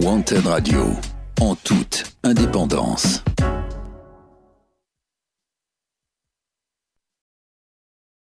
Wanted 0.00 0.46
Radio, 0.46 0.94
en 1.40 1.54
toute 1.56 2.04
indépendance. 2.22 3.22